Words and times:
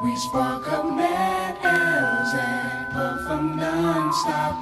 We 0.00 0.14
spark 0.14 0.70
up 0.70 0.84
mad 0.84 1.58
airs 1.60 2.32
and 2.32 2.92
puff 2.92 3.24
them 3.26 3.56
non-stop. 3.56 4.54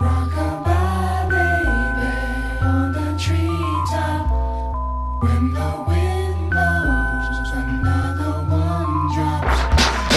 Rockabye, 0.00 1.30
baby, 1.30 2.58
on 2.60 2.92
the 2.92 3.16
treetop. 3.22 4.26
When 5.22 5.52
the 5.54 5.84
wind 5.86 6.50
blows, 6.50 7.52
another 7.54 8.32
one 8.50 9.14
drops. 9.14 9.58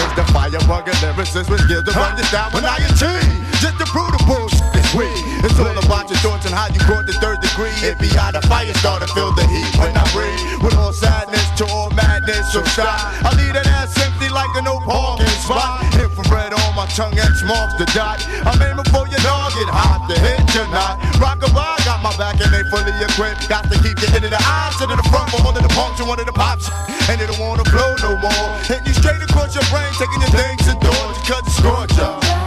It's 0.02 0.14
the 0.16 0.24
firebug 0.32 0.88
and 0.88 0.96
lyricist 0.96 1.48
with 1.48 1.60
skills 1.60 1.84
to 1.84 1.92
run 1.92 2.16
your 2.16 2.26
style 2.26 2.50
when 2.50 2.64
I 2.64 2.78
achieve. 2.78 3.60
Just 3.60 3.78
to 3.78 3.86
prove 3.86 4.10
the 4.10 4.24
bullshit 4.26 4.74
is 4.74 4.94
weak. 4.94 5.25
It's 5.56 5.86
about 5.86 6.04
your 6.12 6.20
thoughts 6.20 6.44
and 6.44 6.52
how 6.52 6.68
you 6.68 6.80
brought 6.84 7.08
the 7.08 7.16
third 7.16 7.40
degree. 7.40 7.72
It 7.80 7.96
be 7.96 8.12
how 8.12 8.28
the 8.28 8.44
fire 8.44 8.68
starter 8.76 9.08
feel 9.16 9.32
the 9.32 9.46
heat 9.48 9.72
when 9.80 9.96
I 9.96 10.04
breathe. 10.12 10.60
With 10.60 10.76
all 10.76 10.92
sadness 10.92 11.48
to 11.56 11.64
all 11.72 11.88
madness, 11.96 12.52
so 12.52 12.60
stop. 12.76 13.00
I 13.24 13.32
leave 13.40 13.56
that 13.56 13.64
ass 13.64 13.96
empty 13.96 14.28
like 14.28 14.52
a 14.52 14.60
no 14.60 14.76
parking 14.84 15.32
spot. 15.40 15.80
Infrared 15.96 16.52
on 16.52 16.76
my 16.76 16.84
tongue, 16.92 17.16
X 17.16 17.40
marks 17.40 17.72
the 17.80 17.88
dot. 17.96 18.20
I'm 18.44 18.60
aiming 18.60 18.84
for 18.92 19.08
your 19.08 19.22
dog, 19.24 19.56
get 19.56 19.72
hot 19.72 20.04
to 20.12 20.16
hit 20.20 20.44
you 20.52 20.68
not. 20.68 21.00
Rockabye 21.16 21.80
got 21.88 22.04
my 22.04 22.12
back 22.20 22.36
and 22.36 22.52
they 22.52 22.64
fully 22.68 22.92
equipped. 23.00 23.48
Got 23.48 23.64
to 23.72 23.80
keep 23.80 23.96
getting 23.96 24.28
in 24.28 24.32
the 24.32 24.42
eyes, 24.44 24.76
sit 24.76 24.92
in 24.92 24.96
the 25.00 25.08
front 25.08 25.32
for 25.32 25.40
one 25.40 25.56
of 25.56 25.64
the 25.64 25.72
punks 25.72 26.04
and 26.04 26.08
one 26.08 26.20
of 26.20 26.28
the 26.28 26.36
pops. 26.36 26.68
And 27.08 27.16
they 27.16 27.24
don't 27.24 27.40
wanna 27.40 27.64
blow 27.72 27.96
no 28.04 28.12
more. 28.20 28.48
Hit 28.68 28.84
you 28.84 28.92
straight 28.92 29.24
across 29.24 29.56
your 29.56 29.64
brain, 29.72 29.88
taking 29.96 30.20
your 30.20 30.36
things 30.36 30.68
to 30.68 30.76
doors 30.84 31.16
because 31.24 31.48
it's 31.48 31.56
scorch 31.56 31.96
up. 31.96 32.45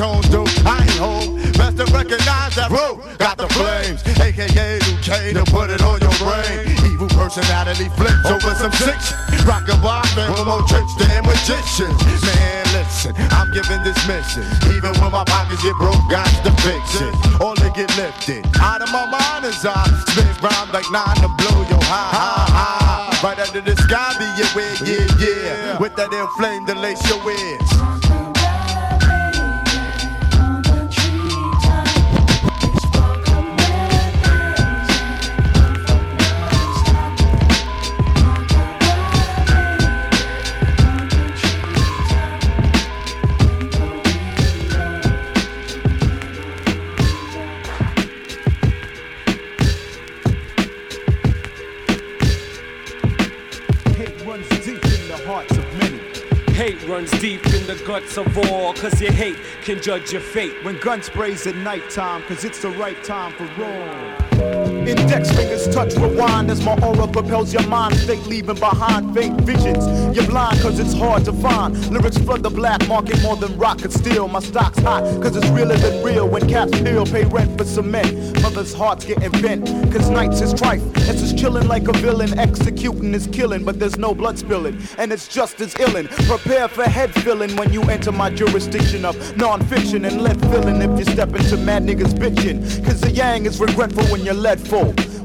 Tones, 0.00 0.28
dude. 0.32 0.48
I 0.64 0.80
ain't 0.80 0.96
home. 0.96 1.36
Best 1.60 1.76
to 1.76 1.84
recognize 1.92 2.56
that 2.56 2.72
road. 2.72 3.04
Got 3.20 3.36
the 3.36 3.48
flames, 3.52 4.00
aka 4.16 4.80
Luke 4.88 5.04
to 5.36 5.44
put 5.52 5.68
it 5.68 5.84
on 5.84 6.00
your 6.00 6.16
brain. 6.16 6.72
Evil 6.88 7.10
personality 7.12 7.92
flips 8.00 8.24
over 8.24 8.56
some 8.56 8.72
six. 8.80 9.12
Rock 9.44 9.68
a 9.68 9.76
block, 9.84 10.08
man, 10.16 10.32
with 10.32 10.48
more 10.48 10.64
tricks 10.64 10.96
than 10.96 11.20
magicians. 11.28 12.00
Man, 12.24 12.64
listen, 12.72 13.12
I'm 13.36 13.52
giving 13.52 13.84
this 13.84 14.00
mission. 14.08 14.48
Even 14.72 14.96
when 15.04 15.12
my 15.12 15.24
pockets 15.28 15.60
get 15.60 15.76
broke, 15.76 16.00
got 16.08 16.32
to 16.48 16.52
fix 16.64 16.96
it. 16.96 17.12
All 17.36 17.52
they 17.60 17.68
get 17.76 17.92
lifted. 18.00 18.48
Out 18.56 18.80
of 18.80 18.88
my 18.88 19.04
mind 19.04 19.44
is 19.44 19.60
I 19.68 19.84
spin 20.08 20.32
round 20.40 20.72
like 20.72 20.88
nine 20.88 21.16
to 21.20 21.28
blow 21.36 21.60
your 21.68 21.84
high, 21.84 22.08
high, 22.16 22.48
high. 22.48 23.20
Right 23.20 23.36
under 23.36 23.60
the 23.60 23.76
sky, 23.84 24.16
be 24.16 24.24
way, 24.56 24.72
yeah, 24.80 25.04
yeah. 25.20 25.78
With 25.78 25.92
that 25.96 26.08
ill 26.08 26.28
flame 26.40 26.64
to 26.66 26.74
lace 26.74 27.04
your 27.04 27.20
ears. 27.28 27.99
Deep 57.18 57.44
in 57.46 57.66
the 57.66 57.82
guts 57.86 58.16
of 58.16 58.36
all, 58.38 58.72
cause 58.74 59.00
your 59.00 59.12
hate 59.12 59.36
can 59.62 59.80
judge 59.82 60.12
your 60.12 60.22
fate. 60.22 60.54
When 60.64 60.78
gun 60.78 61.02
sprays 61.02 61.46
at 61.46 61.56
nighttime, 61.56 62.22
cause 62.22 62.44
it's 62.44 62.62
the 62.62 62.70
right 62.70 63.02
time 63.04 63.32
for 63.32 63.44
wrong. 63.60 64.19
Index 64.90 65.30
fingers 65.30 65.68
touch 65.68 65.94
rewind 65.94 66.50
as 66.50 66.64
my 66.64 66.76
aura 66.82 67.06
propels 67.06 67.52
your 67.52 67.66
mind 67.68 67.96
Fake 68.00 68.26
leaving 68.26 68.56
behind 68.56 69.14
fake 69.14 69.32
visions. 69.42 69.86
You're 70.16 70.26
blind 70.26 70.60
cause 70.60 70.80
it's 70.80 70.92
hard 70.92 71.24
to 71.26 71.32
find. 71.34 71.76
Lyrics 71.90 72.18
flood 72.18 72.42
the 72.42 72.50
black 72.50 72.86
market 72.88 73.22
more 73.22 73.36
than 73.36 73.56
rock 73.56 73.78
could 73.78 73.92
steal. 73.92 74.26
My 74.26 74.40
stock's 74.40 74.80
hot 74.80 75.04
cause 75.22 75.36
it's 75.36 75.46
realer 75.50 75.76
than 75.76 76.02
real. 76.02 76.28
When 76.28 76.48
caps 76.48 76.80
peel, 76.80 77.06
pay 77.06 77.24
rent 77.24 77.56
for 77.56 77.64
cement. 77.64 78.42
Mother's 78.42 78.74
hearts 78.74 79.04
getting 79.04 79.30
bent 79.40 79.66
cause 79.92 80.10
nights 80.10 80.40
is 80.40 80.52
trife. 80.54 80.82
It's 81.08 81.20
just 81.20 81.38
chilling 81.38 81.68
like 81.68 81.86
a 81.86 81.92
villain. 81.92 82.36
Executing 82.36 83.14
is 83.14 83.28
killing, 83.28 83.64
but 83.64 83.78
there's 83.78 83.96
no 83.96 84.12
blood 84.12 84.38
spilling. 84.38 84.76
And 84.98 85.12
it's 85.12 85.28
just 85.28 85.60
as 85.60 85.74
illin'. 85.74 86.08
Prepare 86.26 86.66
for 86.66 86.82
head 86.82 87.14
filling 87.22 87.54
when 87.56 87.72
you 87.72 87.82
enter 87.82 88.10
my 88.10 88.30
jurisdiction 88.30 89.04
of 89.04 89.36
non-fiction 89.36 90.04
and 90.04 90.22
lead 90.22 90.40
filling 90.50 90.82
if 90.82 90.98
you 90.98 91.04
step 91.04 91.28
into 91.34 91.56
mad 91.58 91.84
niggas 91.84 92.14
bitching. 92.14 92.84
Cause 92.84 93.00
the 93.00 93.10
yang 93.10 93.46
is 93.46 93.60
regretful 93.60 94.04
when 94.04 94.24
you're 94.24 94.34
led 94.34 94.60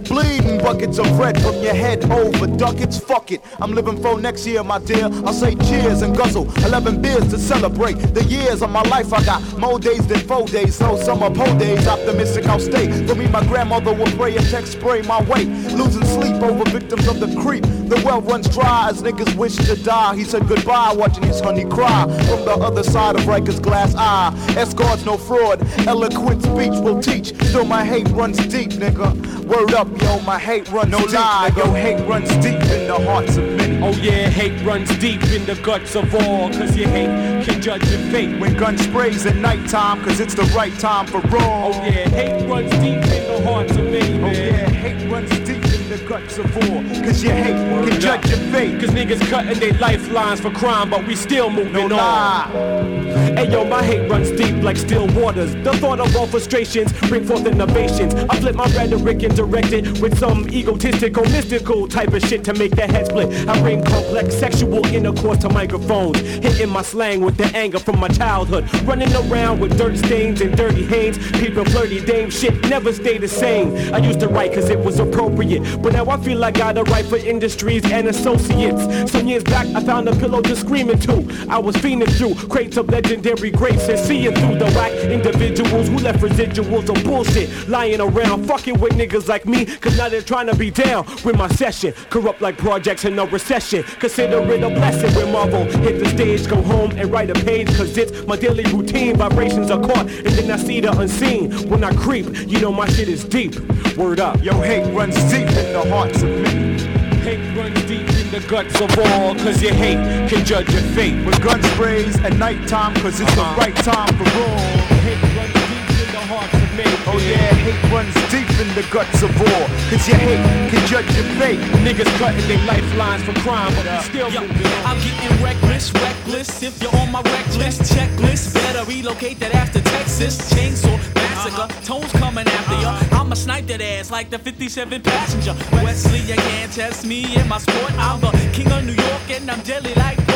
Bleeding 0.08 0.60
buckets 0.60 1.00
of 1.00 1.18
red 1.18 1.42
from 1.42 1.56
your 1.64 1.74
head 1.74 2.04
over 2.12 2.48
ducats. 2.48 3.00
Fuck 3.00 3.32
it, 3.32 3.42
I'm 3.60 3.74
living 3.74 4.02
for 4.02 4.20
next 4.20 4.46
year, 4.46 4.64
my 4.64 4.80
dear. 4.80 5.06
I'll 5.26 5.34
say 5.34 5.56
cheers 5.56 6.02
and 6.04 6.16
guzzle 6.16 6.52
11 6.64 7.02
beers 7.02 7.28
to 7.30 7.40
celebrate 7.40 7.96
the 8.14 8.24
years 8.24 8.62
of 8.62 8.70
my 8.70 8.84
life. 8.84 9.12
I 9.12 9.24
got 9.24 9.42
more 9.58 9.80
days 9.80 10.06
than 10.08 10.20
four 10.20 10.48
days, 10.48 10.76
so 10.76 10.96
summer 10.98 11.30
po 11.30 11.46
days. 11.58 11.88
Optimistic 11.88 12.46
I'll 12.46 12.60
stay. 12.60 12.88
For 13.08 13.16
me, 13.16 13.28
my 13.28 13.44
grandmother 13.48 13.94
will 13.94 14.12
pray 14.18 14.36
and 14.38 14.46
text 14.50 14.74
spray 14.74 15.02
my 15.02 15.22
way. 15.24 15.46
Losing 15.46 16.06
sleep 16.06 16.42
over 16.44 16.70
victims 16.70 17.08
of 17.08 17.20
the 17.20 17.42
creep. 17.42 17.66
The 17.88 18.02
well 18.04 18.22
runs 18.22 18.50
dry 18.50 18.90
as 18.90 19.04
niggas 19.04 19.36
wish 19.36 19.56
to 19.58 19.76
die. 19.76 20.16
He 20.16 20.24
said 20.24 20.48
goodbye, 20.48 20.94
watching 20.94 21.24
his 21.24 21.40
honey 21.40 21.66
cry 21.66 22.04
from 22.28 22.44
the 22.44 22.58
other 22.60 22.84
side 22.84 23.16
of 23.16 23.22
Rikers 23.24 23.62
glass 23.62 23.94
eye. 23.96 24.34
Escorts 24.58 25.06
no 25.06 25.18
fraud, 25.18 25.62
eloquent 25.86 26.42
speech 26.42 26.80
will 26.82 27.00
teach. 27.00 27.28
Still 27.50 27.66
my 27.66 27.86
hate 27.86 28.08
runs 28.10 28.38
deep, 28.48 28.72
nigga. 28.72 29.14
Word 29.46 29.74
up, 29.76 29.88
yo, 30.02 30.20
my 30.22 30.40
hate 30.40 30.68
runs 30.72 30.92
no 30.92 31.00
deep. 31.00 31.14
Lie, 31.14 31.52
yo, 31.56 31.72
hate 31.74 32.08
runs 32.08 32.30
deep 32.38 32.62
in 32.64 32.88
the 32.88 33.00
hearts 33.06 33.38
of 33.38 33.44
men. 33.44 33.84
Oh 33.84 33.92
yeah, 33.92 34.30
hate 34.30 34.60
runs 34.66 34.90
deep 34.98 35.22
in 35.26 35.46
the 35.46 35.56
guts 35.62 35.96
of 35.96 36.12
all, 36.16 36.50
cause 36.50 36.76
your 36.76 36.90
hate 36.90 37.46
can 37.46 37.62
judge 37.62 37.88
your 37.92 38.00
fate. 38.12 38.40
When 38.40 38.56
gun 38.56 38.80
sprays 38.80 39.28
at 39.28 39.36
nighttime, 39.36 40.04
cause 40.04 40.20
it's 40.20 40.34
the 40.34 40.52
right 40.56 40.78
time 40.80 41.06
for 41.06 41.20
wrong. 41.30 41.74
Oh 41.76 41.84
yeah, 41.84 42.10
hate 42.10 42.50
runs 42.50 42.72
deep 42.72 43.04
in 43.04 43.28
the 43.28 43.42
hearts 43.46 43.72
of 43.74 43.86
many, 43.86 44.24
Oh 44.24 44.32
yeah, 44.32 44.70
hate 44.70 45.12
runs 45.12 45.30
deep 45.42 45.65
the 45.98 46.08
guts 46.08 46.38
of 46.38 46.46
all. 46.58 46.84
Cause 47.04 47.24
your 47.24 47.34
hate 47.34 47.56
can 47.88 48.00
judge 48.00 48.30
your 48.30 48.40
fate. 48.52 48.80
Cause 48.80 48.90
niggas 48.90 49.22
cutting 49.30 49.60
their 49.60 49.74
lifelines 49.74 50.40
for 50.40 50.52
crime, 50.52 50.90
but 50.90 51.06
we 51.08 51.16
still 51.16 51.50
moving 51.50 51.90
No 51.90 52.00
on. 52.00 53.06
Hey 53.36 53.50
yo, 53.52 53.66
my 53.66 53.84
hate 53.84 54.10
runs 54.10 54.32
deep 54.32 54.64
like 54.64 54.78
still 54.78 55.08
waters. 55.08 55.54
The 55.56 55.74
thought 55.78 56.00
of 56.00 56.16
all 56.16 56.28
frustrations 56.28 56.92
bring 57.10 57.26
forth 57.26 57.46
innovations. 57.46 58.14
I 58.14 58.40
flip 58.40 58.56
my 58.56 58.66
rhetoric 58.68 59.24
and 59.24 59.36
direct 59.36 59.72
it 59.72 60.00
with 60.02 60.18
some 60.18 60.50
egotistical, 60.50 61.24
mystical 61.24 61.88
type 61.88 62.14
of 62.14 62.22
shit 62.24 62.44
to 62.46 62.54
make 62.54 62.76
the 62.76 62.88
head 62.88 63.08
split. 63.08 63.48
I 63.48 63.60
bring 63.62 63.84
complex 63.84 64.36
sexual 64.36 64.86
intercourse 64.88 65.40
to 65.40 65.50
microphones, 65.50 66.20
hitting 66.20 66.70
my 66.70 66.82
slang 66.82 67.22
with 67.22 67.38
the 67.38 67.46
anger 67.56 67.80
from 67.80 68.00
my 68.00 68.08
childhood. 68.10 68.72
Running 68.84 69.14
around 69.16 69.60
with 69.60 69.78
dirt 69.78 69.98
stains 69.98 70.42
and 70.42 70.56
dirty 70.56 70.86
hands. 70.86 71.18
People 71.40 71.66
flirty 71.66 72.02
dame 72.02 72.30
shit 72.30 72.70
never 72.70 72.92
stay 72.92 73.18
the 73.18 73.28
same. 73.28 73.76
I 73.94 74.00
used 74.00 74.20
to 74.22 74.28
write 74.28 74.54
cause 74.54 74.70
it 74.70 74.80
was 74.80 75.00
appropriate, 75.00 75.62
but 75.86 75.94
now 75.94 76.10
I 76.10 76.18
feel 76.18 76.44
I 76.44 76.50
gotta 76.50 76.82
write 76.86 77.06
for 77.06 77.18
industries 77.18 77.86
and 77.92 78.08
associates. 78.08 79.12
Some 79.12 79.28
years 79.28 79.44
back 79.44 79.68
I 79.76 79.84
found 79.84 80.10
a 80.10 80.16
pillow 80.16 80.42
to 80.42 80.56
scream 80.56 80.90
into. 80.90 81.14
I 81.48 81.60
was 81.60 81.76
fiending 81.76 82.10
through 82.18 82.34
crates 82.50 82.76
of 82.78 82.90
legendary 82.90 83.52
grapes 83.52 83.88
and 83.88 84.00
seeing 84.00 84.34
through 84.34 84.58
the 84.58 84.66
whack 84.72 84.92
individuals 84.94 85.88
who 85.88 86.00
left 86.00 86.22
residuals 86.22 86.90
of 86.90 87.04
bullshit 87.04 87.70
lying 87.70 88.02
around 88.02 88.48
fucking 88.48 88.80
with 88.80 88.94
niggas 88.94 89.28
like 89.28 89.46
me. 89.46 89.64
Cause 89.66 89.96
now 89.96 90.10
they're 90.10 90.24
trying 90.24 90.48
to 90.48 90.56
be 90.56 90.72
down 90.72 91.06
with 91.24 91.38
my 91.38 91.50
session. 91.50 91.94
Corrupt 92.10 92.42
like 92.42 92.58
projects 92.58 93.06
in 93.06 93.20
a 93.20 93.26
recession. 93.28 93.84
Consider 94.00 94.40
it 94.54 94.64
a 94.64 94.70
blessing 94.70 95.14
when 95.14 95.32
Marvel 95.32 95.66
hit 95.66 96.00
the 96.00 96.10
stage 96.10 96.48
go 96.48 96.64
home 96.64 96.94
and 96.98 97.12
write 97.12 97.30
a 97.30 97.36
page. 97.46 97.68
Cause 97.78 97.96
it's 97.96 98.26
my 98.26 98.38
daily 98.38 98.64
routine 98.74 99.18
vibrations 99.18 99.70
are 99.70 99.82
caught 99.82 100.10
and 100.10 100.30
then 100.30 100.50
I 100.50 100.58
see 100.58 100.80
the 100.80 100.98
unseen. 100.98 101.52
When 101.70 101.84
I 101.84 101.94
creep 101.94 102.26
you 102.50 102.60
know 102.60 102.72
my 102.72 102.90
shit 102.90 103.08
is 103.08 103.24
deep. 103.24 103.54
Word 103.96 104.20
up 104.20 104.44
Yo, 104.44 104.60
hate 104.62 104.92
runs 104.92 105.16
deep 105.32 105.48
the 105.84 105.90
hearts 105.90 106.24
of 106.24 106.30
many. 106.30 106.82
hate 107.20 107.58
runs 107.58 107.82
deep 107.84 108.08
in 108.08 108.32
the 108.32 108.40
guts 108.48 108.80
of 108.80 108.98
all 108.98 109.36
cause 109.36 109.62
your 109.62 109.74
hate 109.74 109.98
can 110.30 110.46
judge 110.46 110.72
your 110.72 110.82
fate 110.96 111.16
When 111.26 111.38
gun 111.42 111.62
sprays 111.74 112.16
at 112.24 112.38
nighttime, 112.38 112.94
cause 112.96 113.20
it's 113.20 113.30
Uh-huh. 113.38 113.56
the 113.56 113.60
right 113.60 113.76
time 113.84 114.08
for 114.18 114.24
wrong. 114.24 114.58
hate 115.04 115.22
runs 115.36 115.54
deep 115.72 116.08
in 116.08 116.12
the 116.14 116.24
hearts 116.32 116.65
Oh 117.08 117.20
yeah, 117.24 117.38
hate 117.64 117.92
runs 117.92 118.14
deep 118.30 118.50
in 118.60 118.68
the 118.76 118.86
guts 118.92 119.22
of 119.24 119.32
all. 119.40 119.68
Cause 119.90 120.08
your 120.08 120.18
hate 120.18 120.44
can 120.70 120.86
judge 120.88 121.08
your 121.16 121.26
fate. 121.40 121.60
Niggas 121.86 122.12
cutting 122.20 122.46
their 122.48 122.60
lifelines 122.66 123.24
for 123.24 123.34
crime, 123.40 123.74
but 123.76 123.86
we 123.86 123.98
still 124.04 124.30
Yo. 124.30 124.42
I'm 124.84 125.00
getting 125.00 125.44
reckless, 125.44 125.94
reckless. 125.94 126.64
If 126.64 126.82
you're 126.82 126.96
on 126.98 127.12
my 127.12 127.22
reckless 127.22 127.80
checklist. 127.80 128.54
Better 128.54 128.84
relocate 128.86 129.40
that 129.40 129.56
after 129.56 129.80
Texas. 129.82 130.52
Chainsaw 130.52 130.98
massacre. 131.16 131.62
Uh-huh. 131.62 131.82
Tones 131.86 132.12
coming 132.14 132.48
after 132.48 132.76
ride 132.76 133.72
uh-huh. 133.72 133.78
that 133.78 133.82
ass 133.82 134.12
like 134.12 134.30
the 134.30 134.40
57 134.40 135.02
passenger. 135.02 135.56
Wesley, 135.84 136.20
you 136.20 136.36
can't 136.36 136.72
test 136.72 137.06
me 137.06 137.36
in 137.36 137.48
my 137.48 137.58
sport. 137.58 137.94
I'm 137.98 138.20
the 138.20 138.50
king 138.54 138.72
of 138.72 138.86
New 138.86 138.94
York 138.94 139.30
and 139.30 139.50
I'm 139.50 139.62
deadly 139.62 139.94
like. 139.96 140.35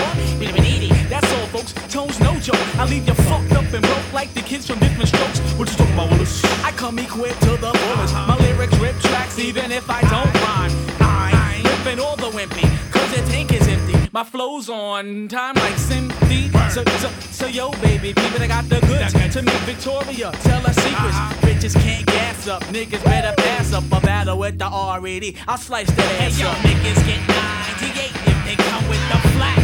That's 1.10 1.32
all, 1.34 1.48
folks. 1.48 1.74
Tones 1.92 2.20
no 2.20 2.40
joke. 2.40 2.56
I 2.78 2.86
leave 2.86 3.08
you 3.08 3.14
fucked 3.14 3.52
up 3.54 3.66
and 3.74 3.82
broke 3.82 4.14
like 4.14 4.34
the 4.34 4.42
kids 4.42 4.68
from 4.68 4.80
different 4.80 5.10
strokes. 5.10 5.40
What 5.58 5.70
you 5.70 5.76
talking 5.76 5.94
about, 5.94 6.12
Willis? 6.12 6.44
I 6.64 6.72
come 6.72 7.00
equipped 7.00 7.42
to 7.42 7.52
the 7.58 7.72
fullest. 7.72 8.14
My 8.14 8.38
lyrics 8.38 8.78
rip 8.78 8.98
tracks 9.00 9.40
even 9.40 9.72
if 9.72 9.90
I 9.90 10.02
don't 10.02 10.34
rhyme. 10.44 10.90
I'm 11.02 11.64
ripping 11.64 12.00
all 12.00 12.16
the 12.16 12.30
wimpy, 12.38 12.66
cause 12.92 13.10
the 13.16 13.22
tank 13.32 13.52
is 13.54 13.68
empty. 13.68 14.10
My 14.12 14.24
flow's 14.24 14.70
on 14.70 15.28
time 15.28 15.56
like 15.56 15.76
Simpy. 15.76 16.50
So, 16.72 16.84
so, 16.98 17.10
so, 17.32 17.48
yo, 17.48 17.72
baby, 17.82 18.14
people 18.14 18.40
that 18.40 18.48
got 18.48 18.70
the 18.70 18.80
goods 18.82 19.14
to 19.34 19.42
make 19.42 19.62
Victoria 19.62 20.32
tell 20.42 20.62
her 20.62 20.74
secrets. 20.74 21.18
Uh-huh. 21.18 21.48
Bitches 21.48 21.74
can't 21.82 22.06
gas 22.06 22.48
up, 22.48 22.64
niggas 22.66 23.04
better 23.04 23.34
pass 23.42 23.74
up 23.74 23.86
a 23.92 24.00
battle 24.02 24.38
with 24.38 24.58
the 24.58 24.66
R80. 24.66 25.36
I'll 25.48 25.58
slice 25.58 25.90
that 25.92 26.22
ass 26.22 26.38
hey, 26.38 26.44
yo. 26.44 26.50
Niggas 26.66 27.06
get 27.06 27.22
98 27.28 28.30
if 28.30 28.46
they 28.46 28.56
come 28.56 28.88
with 28.90 29.04
the 29.10 29.30
flat. 29.30 29.59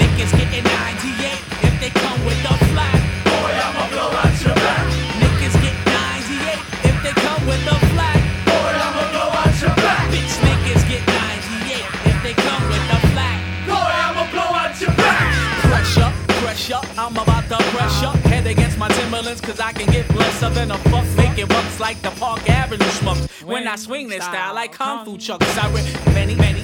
Niggas 0.00 0.32
getting 0.38 0.64
98 0.64 1.36
if 1.66 1.74
they 1.80 1.90
come 1.90 2.24
with. 2.24 2.40
Boy, 2.44 3.52
I'ma 3.64 3.84
blow 3.92 4.10
out 4.10 4.36
your 4.40 4.54
back. 4.54 4.84
Niggas 5.20 5.56
get 5.60 5.76
98 5.84 6.58
if 6.88 6.96
they 7.04 7.14
come 7.20 7.42
with. 7.46 7.60
Boy, 7.64 8.72
I'ma 8.84 9.04
blow 9.12 9.28
out 9.36 9.54
your 9.60 9.74
back. 9.84 10.08
Bitch, 10.10 10.34
niggas 10.40 10.82
get 10.88 11.02
98 11.06 11.84
if 12.10 12.18
they 12.22 12.34
come 12.34 12.64
with. 12.72 12.84
Boy, 13.68 13.92
I'ma 14.06 14.24
blow 14.32 14.50
out 14.62 14.80
your 14.80 14.94
back. 14.96 15.28
Pressure, 15.68 16.10
pressure, 16.40 16.80
I'm 16.98 17.12
about 17.12 17.44
to 17.48 17.58
pressure. 17.74 18.12
Head 18.28 18.46
against 18.46 18.78
my 18.78 18.88
Timberlands, 18.88 19.40
cause 19.40 19.60
I 19.60 19.72
can 19.72 19.90
get 19.92 20.08
lesser 20.14 20.50
than 20.50 20.70
a 20.70 20.78
fuck. 20.90 21.04
Making 21.16 21.48
bucks 21.48 21.80
like 21.80 22.00
the 22.02 22.10
Park 22.10 22.48
Avenue 22.48 22.84
schmucks. 22.86 23.28
When 23.44 23.68
I 23.68 23.76
swing 23.76 24.08
this 24.08 24.24
style 24.24 24.54
like 24.54 24.72
Kung 24.72 25.04
Fu 25.04 25.18
chucks, 25.18 25.58
I 25.58 25.70
rip 25.72 25.84
many, 26.14 26.34
many 26.34 26.62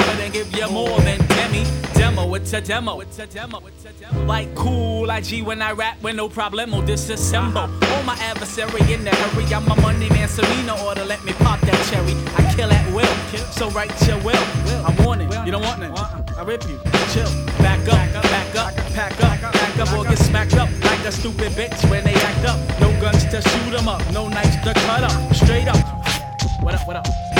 and 0.00 0.32
give 0.32 0.54
you 0.56 0.68
more 0.70 1.00
than 1.00 1.18
Demi. 1.26 1.64
Demo, 1.94 2.34
it's 2.34 2.52
a 2.52 2.60
demo, 2.60 3.00
it's 3.00 3.18
a 3.18 3.26
demo, 3.26 3.60
it's 3.66 3.84
a 3.84 3.92
demo. 3.92 4.24
Like 4.24 4.54
cool 4.54 5.10
IG 5.10 5.42
when 5.44 5.62
I 5.62 5.72
rap 5.72 6.02
with 6.02 6.16
no 6.16 6.28
problemo, 6.28 6.78
oh, 6.78 6.82
disassemble. 6.82 7.68
All 7.92 8.02
my 8.02 8.16
adversary 8.16 8.92
in 8.92 9.04
the 9.04 9.10
hurry, 9.10 9.44
I'm 9.54 9.70
a 9.70 9.80
money 9.80 10.08
man, 10.10 10.28
Serena 10.28 10.82
order, 10.84 11.04
let 11.04 11.22
me 11.24 11.32
pop 11.34 11.60
that 11.60 11.78
cherry. 11.90 12.14
I 12.36 12.54
kill 12.54 12.72
at 12.72 12.94
will, 12.94 13.06
so 13.52 13.70
write 13.70 13.92
your 14.06 14.18
will. 14.18 14.42
I'm 14.86 14.96
warning, 15.04 15.30
you 15.44 15.52
don't 15.52 15.62
want 15.62 15.80
none. 15.80 15.92
I 16.36 16.42
rip 16.42 16.64
you, 16.64 16.80
chill, 17.12 17.30
back 17.58 17.80
up, 17.88 18.22
back 18.24 18.56
up, 18.56 18.74
pack 18.94 19.12
up, 19.22 19.52
back 19.52 19.78
up, 19.78 19.92
or 19.98 20.04
get 20.04 20.18
smacked 20.18 20.54
up 20.54 20.68
like 20.84 21.04
a 21.04 21.12
stupid 21.12 21.52
bitch 21.52 21.88
when 21.90 22.04
they 22.04 22.14
act 22.14 22.46
up. 22.46 22.58
No 22.80 22.90
guns 23.00 23.24
to 23.26 23.40
shoot 23.42 23.70
them 23.70 23.88
up, 23.88 24.02
no 24.12 24.28
knives 24.28 24.56
to 24.64 24.74
cut 24.74 25.04
up, 25.04 25.34
straight 25.34 25.68
up. 25.68 25.76
What 26.62 26.74
up, 26.74 26.86
what 26.86 26.96
up? 26.96 27.31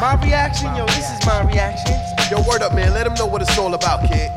My 0.00 0.18
reaction, 0.24 0.74
yo, 0.74 0.86
this 0.86 1.08
is 1.08 1.24
my 1.24 1.42
reaction. 1.42 1.94
Yo, 2.30 2.42
word 2.48 2.62
up, 2.62 2.74
man. 2.74 2.92
Let 2.92 3.04
them 3.04 3.14
know 3.14 3.26
what 3.26 3.42
it's 3.42 3.56
all 3.56 3.74
about, 3.74 4.08
kid. 4.08 4.30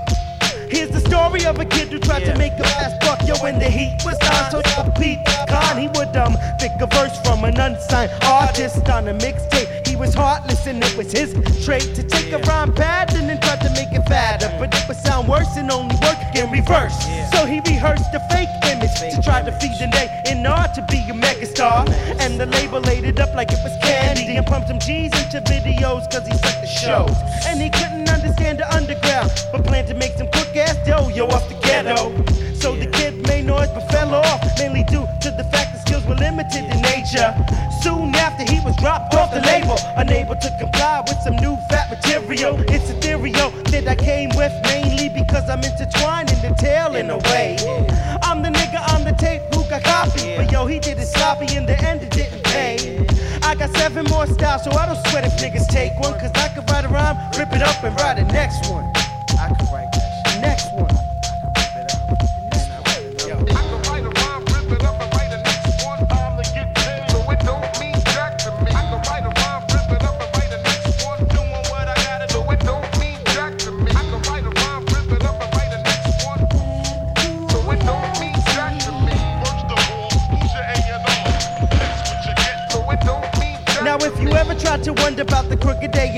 Here's 0.69 0.91
the 0.91 0.99
story 0.99 1.45
of 1.45 1.59
a 1.59 1.65
kid 1.65 1.87
who 1.87 1.97
tried 1.97 2.23
yeah. 2.23 2.33
to 2.33 2.37
make 2.37 2.53
a 2.53 2.63
fast 2.63 2.99
buck, 3.01 3.25
yo, 3.27 3.35
when 3.41 3.57
the 3.57 3.69
heat 3.69 3.97
was 4.05 4.19
on. 4.29 4.51
So 4.51 4.61
yo, 4.61 4.91
beat 4.99 5.19
Con, 5.47 5.77
he 5.77 5.87
would 5.87 6.15
um 6.15 6.37
pick 6.59 6.73
a 6.79 6.87
verse 6.87 7.17
from 7.21 7.43
an 7.43 7.59
unsigned 7.59 8.11
artist 8.23 8.87
on 8.89 9.07
a 9.07 9.13
mixtape. 9.13 9.87
He 9.87 9.95
was 9.95 10.13
heartless 10.13 10.67
and 10.67 10.83
it 10.83 10.95
was 10.95 11.11
his 11.11 11.33
trait 11.65 11.95
to 11.95 12.03
take 12.03 12.29
yeah. 12.29 12.37
a 12.37 12.41
rhyme 12.43 12.73
bad 12.73 13.15
and 13.15 13.29
then 13.29 13.39
try 13.41 13.55
to 13.55 13.69
make 13.71 13.91
it 13.91 14.05
fatter. 14.07 14.53
But 14.59 14.75
it 14.75 14.87
would 14.87 14.97
sound 14.97 15.27
worse 15.27 15.57
and 15.57 15.71
only 15.71 15.95
work 16.03 16.19
in 16.35 16.51
reverse. 16.51 16.95
Yeah. 17.07 17.29
So 17.31 17.45
he 17.45 17.61
rehearsed 17.61 18.13
a 18.13 18.19
fake 18.29 18.49
image 18.69 18.91
fake 18.99 19.15
to 19.15 19.21
try 19.21 19.39
image. 19.39 19.53
to 19.53 19.59
feed 19.59 19.79
the 19.79 19.87
day 19.87 20.21
in 20.29 20.45
order 20.45 20.69
to 20.75 20.85
be 20.91 20.99
a 21.09 21.13
mech 21.13 21.36
and 21.59 22.39
the 22.39 22.45
label 22.45 22.79
laid 22.81 23.03
it 23.03 23.19
up 23.19 23.33
like 23.33 23.51
it 23.51 23.57
was 23.63 23.73
candy 23.81 24.35
and 24.37 24.45
pumped 24.45 24.67
some 24.67 24.79
G's 24.79 25.11
into 25.23 25.41
videos 25.41 26.05
cause 26.11 26.27
he 26.27 26.33
sucked 26.37 26.61
the 26.61 26.67
shows. 26.67 27.17
And 27.47 27.59
he 27.59 27.69
couldn't 27.69 28.09
understand 28.09 28.59
the 28.59 28.75
underground, 28.75 29.31
but 29.51 29.65
planned 29.65 29.87
to 29.87 29.95
make 29.95 30.13
some 30.13 30.27
quick 30.27 30.55
ass 30.55 30.77
dough, 30.85 31.09
yo, 31.09 31.25
off 31.25 31.49
the 31.49 31.55
ghetto. 31.65 32.13
So 32.53 32.75
the 32.75 32.85
kid 32.85 33.25
made 33.27 33.45
noise 33.45 33.69
but 33.69 33.89
fell 33.89 34.13
off, 34.13 34.41
mainly 34.59 34.83
due 34.83 35.07
to 35.21 35.31
the 35.31 35.43
fact 35.49 35.73
that 35.73 35.81
skills 35.81 36.05
were 36.05 36.15
limited 36.15 36.61
in 36.61 36.81
nature. 36.81 37.33
Soon 37.81 38.13
after 38.13 38.45
he 38.45 38.59
was 38.61 38.75
dropped 38.77 39.15
off 39.15 39.33
the 39.33 39.41
label, 39.41 39.77
unable 39.97 40.35
to 40.35 40.49
comply 40.59 41.01
with 41.07 41.17
some 41.23 41.37
new 41.37 41.57
fat 41.69 41.89
material. 41.89 42.59
It's 42.69 42.89
ethereal 42.89 43.49
that 43.73 43.87
I 43.87 43.95
came 43.95 44.29
with 44.37 44.53
mainly 44.63 45.09
because 45.09 45.49
I'm 45.49 45.63
into 45.63 45.89
got 53.57 53.75
seven 53.77 54.05
more 54.05 54.27
styles, 54.27 54.63
so 54.63 54.71
I 54.71 54.85
don't 54.85 55.07
sweat 55.07 55.25
if 55.25 55.33
niggas 55.37 55.67
take 55.67 55.97
one. 55.99 56.13
Cause 56.19 56.31
I 56.35 56.49
can 56.49 56.65
write 56.65 56.85
a 56.85 56.89
rhyme, 56.89 57.17
rip 57.37 57.51
it 57.53 57.61
up, 57.61 57.83
and 57.83 57.95
write 57.99 58.17
the 58.17 58.31
next 58.31 58.69
one. 58.69 58.96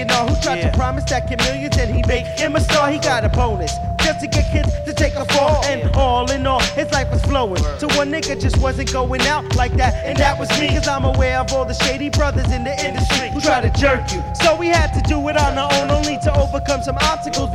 millionaire 0.06 0.36
who 0.36 0.42
tried 0.42 0.60
yeah. 0.60 0.72
to 0.72 0.78
promise 0.78 1.04
that 1.06 1.28
kid 1.28 1.40
millions 1.40 1.78
and 1.78 1.94
he 1.94 2.04
made 2.08 2.26
him 2.26 2.56
a 2.56 2.62
star. 2.62 2.90
He 2.90 3.00
got 3.00 3.24
a 3.24 3.30
bonus 3.30 3.78
just 4.04 4.22
to 4.22 4.28
get 4.28 4.52
kids 4.52 4.74
to 4.86 4.94
take 4.94 5.16
a 5.16 5.26
fall. 5.26 5.64
And 5.66 5.94
all 5.96 6.30
in 6.32 6.46
all, 6.48 6.60
his 6.60 6.92
life 6.92 7.10
was 7.12 7.22
flowing. 7.24 7.62
So 7.80 7.88
one 7.98 8.12
nigga 8.12 8.40
just 8.40 8.58
wasn't 8.58 8.92
going 8.92 9.22
out 9.22 9.56
like 9.56 9.74
that, 9.74 9.94
and 10.06 10.18
that 10.18 10.40
was 10.40 10.50
me. 10.60 10.70
Cause 10.70 10.88
I'm 10.88 11.06
aware 11.06 11.40
of 11.40 11.52
all 11.54 11.66
the 11.66 11.74
shady 11.74 12.10
brothers 12.10 12.52
in 12.52 12.64
the 12.64 12.76
industry 12.86 13.30
who 13.30 13.42
try 13.42 13.62
to 13.62 13.70
jerk 13.72 14.12
you. 14.12 14.24
So 14.34 14.56
we 14.56 14.68
had 14.68 14.94
to 14.94 15.02
do 15.02 15.18
it 15.30 15.38
on 15.38 15.58
our 15.58 15.72
own, 15.74 15.92
only 15.92 16.18
to 16.20 16.34
overcome 16.40 16.82
some 16.82 16.98
obstacles 17.02 17.49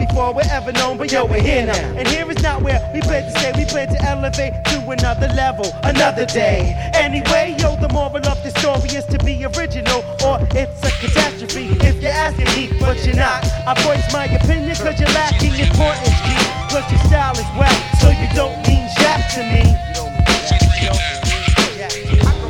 another 5.04 5.28
level, 5.34 5.66
another 5.82 6.26
day. 6.26 6.74
Anyway, 6.94 7.54
yo, 7.58 7.76
the 7.76 7.88
moral 7.92 8.24
of 8.26 8.42
the 8.42 8.50
story 8.58 8.88
is 8.96 9.04
to 9.06 9.18
be 9.18 9.44
original, 9.44 10.00
or 10.24 10.38
it's 10.52 10.80
a 10.82 10.90
catastrophe 11.00 11.68
if 11.86 12.00
you're 12.02 12.10
asking 12.10 12.46
me, 12.56 12.70
but 12.80 13.04
you're 13.04 13.16
not. 13.16 13.44
I 13.66 13.74
voice 13.82 14.12
my 14.12 14.26
opinion 14.26 14.74
cause 14.76 14.98
you're 14.98 15.08
lacking 15.10 15.54
importance, 15.54 16.18
G. 16.24 16.30
Plus 16.70 16.90
your 16.90 17.00
style 17.00 17.34
is 17.34 17.50
whack, 17.58 17.76
so 18.00 18.08
you 18.10 18.28
don't 18.34 18.56
mean 18.66 18.88
jack 18.98 19.30
to 19.34 19.42
me. 19.42 19.94
pumping 22.24 22.43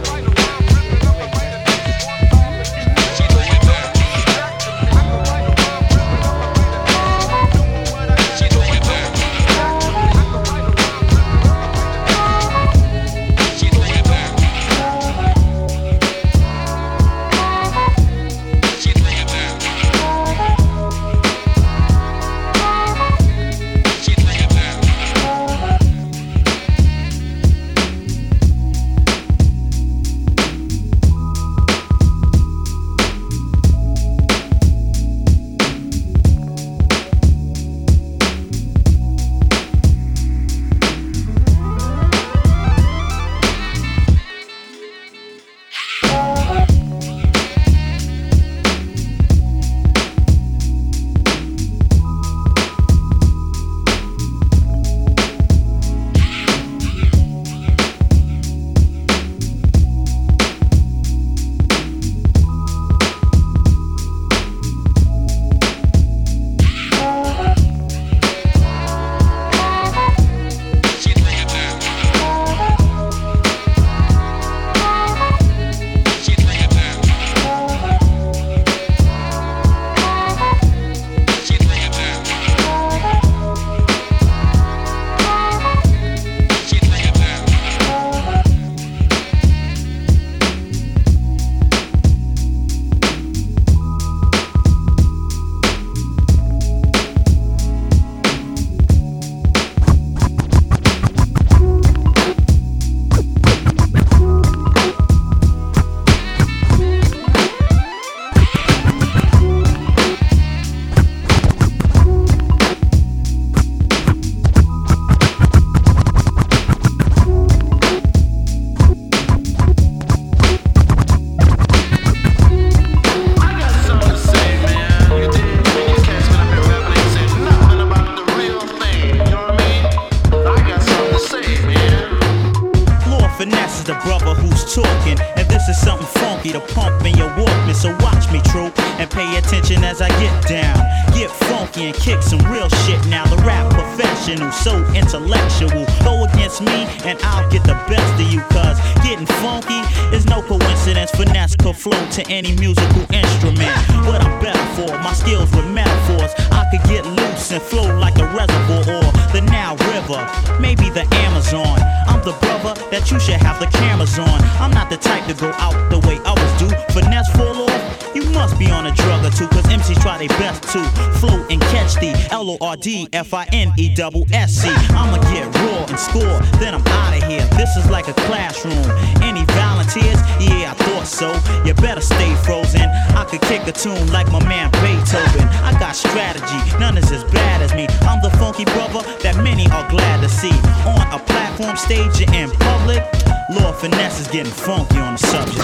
that 162.95 163.11
you 163.11 163.19
should 163.19 163.43
have 163.43 163.59
the 163.59 163.67
cameras 163.67 164.17
on. 164.21 164.41
I'm 164.63 164.71
not 164.71 164.89
the 164.89 164.97
type 164.97 165.27
to 165.27 165.35
go 165.35 165.51
out 165.59 165.75
the 165.91 165.99
way 166.07 166.21
others 166.25 166.53
do. 166.63 166.69
Finesse 166.95 167.29
full 167.35 167.67
off, 167.67 168.15
you 168.15 168.23
must 168.31 168.57
be 168.57 168.71
on 168.71 168.87
a 168.87 168.93
drug 168.95 169.25
or 169.25 169.31
two, 169.31 169.49
cause 169.49 169.67
MCs 169.67 170.01
try 170.01 170.17
their 170.19 170.29
best 170.39 170.63
to 170.75 170.81
float 171.19 171.51
and 171.51 171.61
catch 171.75 171.95
the 171.95 172.15
L 172.31 172.51
O 172.51 172.57
R 172.61 172.77
D 172.77 173.09
F 173.13 173.35
I 173.35 173.47
N 173.53 173.73
E 173.77 173.93
double 173.95 174.25
S 174.33 174.63
C. 174.63 174.69
I'ma 174.95 175.19
get 175.33 175.47
raw 175.57 175.74
and 175.95 176.01
score, 176.01 176.41
then 176.59 176.75
I'm 176.75 176.85
out 176.89 177.17
of 177.17 177.23
here. 177.31 177.47
This 177.55 177.77
is 177.77 177.89
like 177.89 178.09
a 178.09 178.15
classroom. 178.27 178.85
Any 179.23 179.45
volunteers? 179.55 180.19
Yeah, 180.43 180.73
I 180.73 180.75
thought 180.75 181.07
so. 181.07 181.31
You 181.65 181.73
better 181.75 182.01
stay 182.01 182.35
frozen. 182.43 182.83
I 183.15 183.25
could 183.25 183.41
kick 183.43 183.69
a 183.69 183.73
tune 183.73 184.11
like 184.11 184.27
my 184.33 184.43
man 184.45 184.73
Beethoven. 184.83 185.47
I 185.63 185.79
got 185.79 185.95
strategy, 185.95 186.59
none 186.81 186.99
is 186.99 187.13
as 187.13 187.23
bad 187.25 187.63
as 187.63 187.73
me. 187.75 187.87
I'm 188.03 188.21
the 188.23 188.31
funky 188.39 188.65
brother 188.65 189.03
that 189.23 189.37
many 189.37 189.71
are 189.71 189.89
glad 189.89 190.21
to 190.23 190.29
see. 190.29 190.57
On 190.85 191.07
a 191.15 191.21
platform 191.31 191.77
stage 191.77 192.21
or 192.21 192.35
in 192.35 192.51
public, 192.51 193.05
Lord 193.51 193.77
Finesse 193.77 194.19
is 194.21 194.29
getting 194.29 194.53
funky 194.53 194.99
on 194.99 195.15
the 195.15 195.19
subject. 195.19 195.63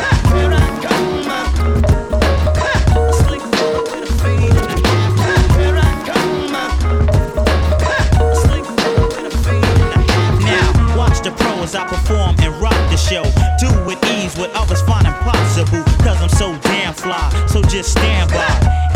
I 11.74 11.86
perform 11.86 12.34
and 12.40 12.52
rock 12.60 12.74
the 12.90 12.96
show. 12.96 13.22
Do 13.58 13.70
with 13.86 14.02
ease 14.18 14.36
what 14.36 14.50
others 14.54 14.82
find 14.82 15.06
impossible. 15.06 15.84
Cause 16.02 16.20
I'm 16.20 16.28
so 16.28 16.56
damn 16.62 16.94
fly, 16.94 17.30
so 17.46 17.62
just 17.62 17.92
stand 17.92 18.30
by. 18.30 18.50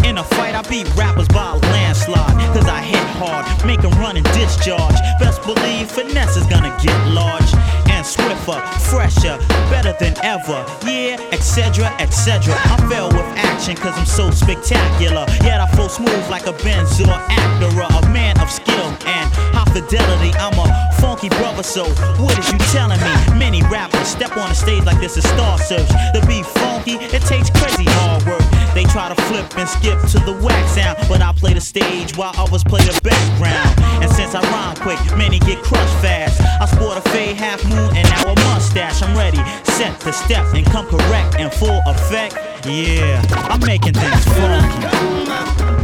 In 0.05 0.19
a 0.19 0.25
fight, 0.25 0.55
I 0.55 0.63
beat 0.69 0.89
rappers 0.97 1.29
by 1.29 1.55
a 1.55 1.59
landslide. 1.71 2.35
Cause 2.55 2.67
I 2.67 2.83
hit 2.83 3.07
hard, 3.15 3.45
make 3.65 3.81
them 3.81 3.93
run 4.01 4.17
and 4.17 4.27
discharge. 4.35 4.97
Best 5.21 5.43
believe 5.43 5.91
finesse 5.91 6.37
is 6.37 6.47
gonna 6.47 6.77
get 6.83 6.97
large 7.09 7.51
and 8.05 8.07
swifter, 8.07 8.61
fresher, 8.91 9.39
better 9.71 9.95
than 9.99 10.15
ever. 10.23 10.65
Yeah, 10.85 11.17
etc., 11.33 11.87
etc. 11.99 12.55
I 12.55 12.77
fell 12.89 13.09
with 13.09 13.27
action 13.37 13.77
cause 13.77 13.97
I'm 13.97 14.07
so 14.07 14.31
spectacular. 14.31 15.27
Yet 15.43 15.61
I 15.61 15.67
flow 15.75 15.89
smooth 15.89 16.29
like 16.29 16.47
a 16.47 16.53
Benz 16.65 17.01
or 17.01 17.11
a 17.11 18.09
man 18.11 18.39
of 18.41 18.51
skill 18.51 18.89
and 19.07 19.29
high 19.55 19.65
fidelity. 19.73 20.33
I'm 20.37 20.59
a 20.59 20.93
funky 21.01 21.29
brother, 21.31 21.63
so 21.63 21.85
what 22.21 22.39
is 22.39 22.53
you 22.53 22.59
telling 22.73 23.01
me? 23.01 23.39
Many 23.39 23.63
rappers 23.63 24.09
step 24.09 24.37
on 24.37 24.49
the 24.49 24.55
stage 24.55 24.85
like 24.85 25.01
this 25.01 25.17
is 25.17 25.25
Star 25.25 25.59
Search. 25.59 25.89
To 25.89 26.25
be 26.27 26.43
funky, 26.43 26.95
it 26.95 27.23
takes 27.23 27.51
crazy 27.51 27.85
hard 27.87 28.25
work. 28.27 28.64
They 28.75 28.85
try 28.85 29.09
to 29.09 29.23
flip 29.23 29.47
and 29.57 29.69
skip 29.69 30.01
to 30.11 30.19
the 30.27 30.37
wax 30.43 30.73
sound, 30.73 30.99
but 31.09 31.23
I 31.23 31.33
play 31.33 31.55
the 31.55 31.61
stage 31.61 32.17
while 32.17 32.33
others 32.37 32.65
play 32.65 32.81
the 32.81 33.01
background. 33.03 33.79
And 34.03 34.11
since 34.11 34.35
I 34.35 34.43
rhyme 34.51 34.77
quick, 34.77 34.99
many 35.17 35.39
get 35.39 35.63
crushed 35.63 35.95
fast. 36.03 36.41
I 36.61 36.67
sport 36.67 36.99
a 36.99 37.03
fade, 37.11 37.37
half 37.37 37.63
moon, 37.65 37.95
and 37.95 38.09
now 38.11 38.33
a 38.33 38.35
mustache. 38.51 39.01
I'm 39.03 39.17
ready, 39.17 39.39
set 39.63 40.01
to 40.01 40.13
step 40.13 40.47
and 40.55 40.67
come 40.67 40.87
correct 40.87 41.39
in 41.39 41.51
full 41.51 41.81
effect. 41.87 42.35
Yeah, 42.67 43.23
I'm 43.49 43.61
making 43.61 43.95
things 43.95 44.25
funky. 44.25 45.84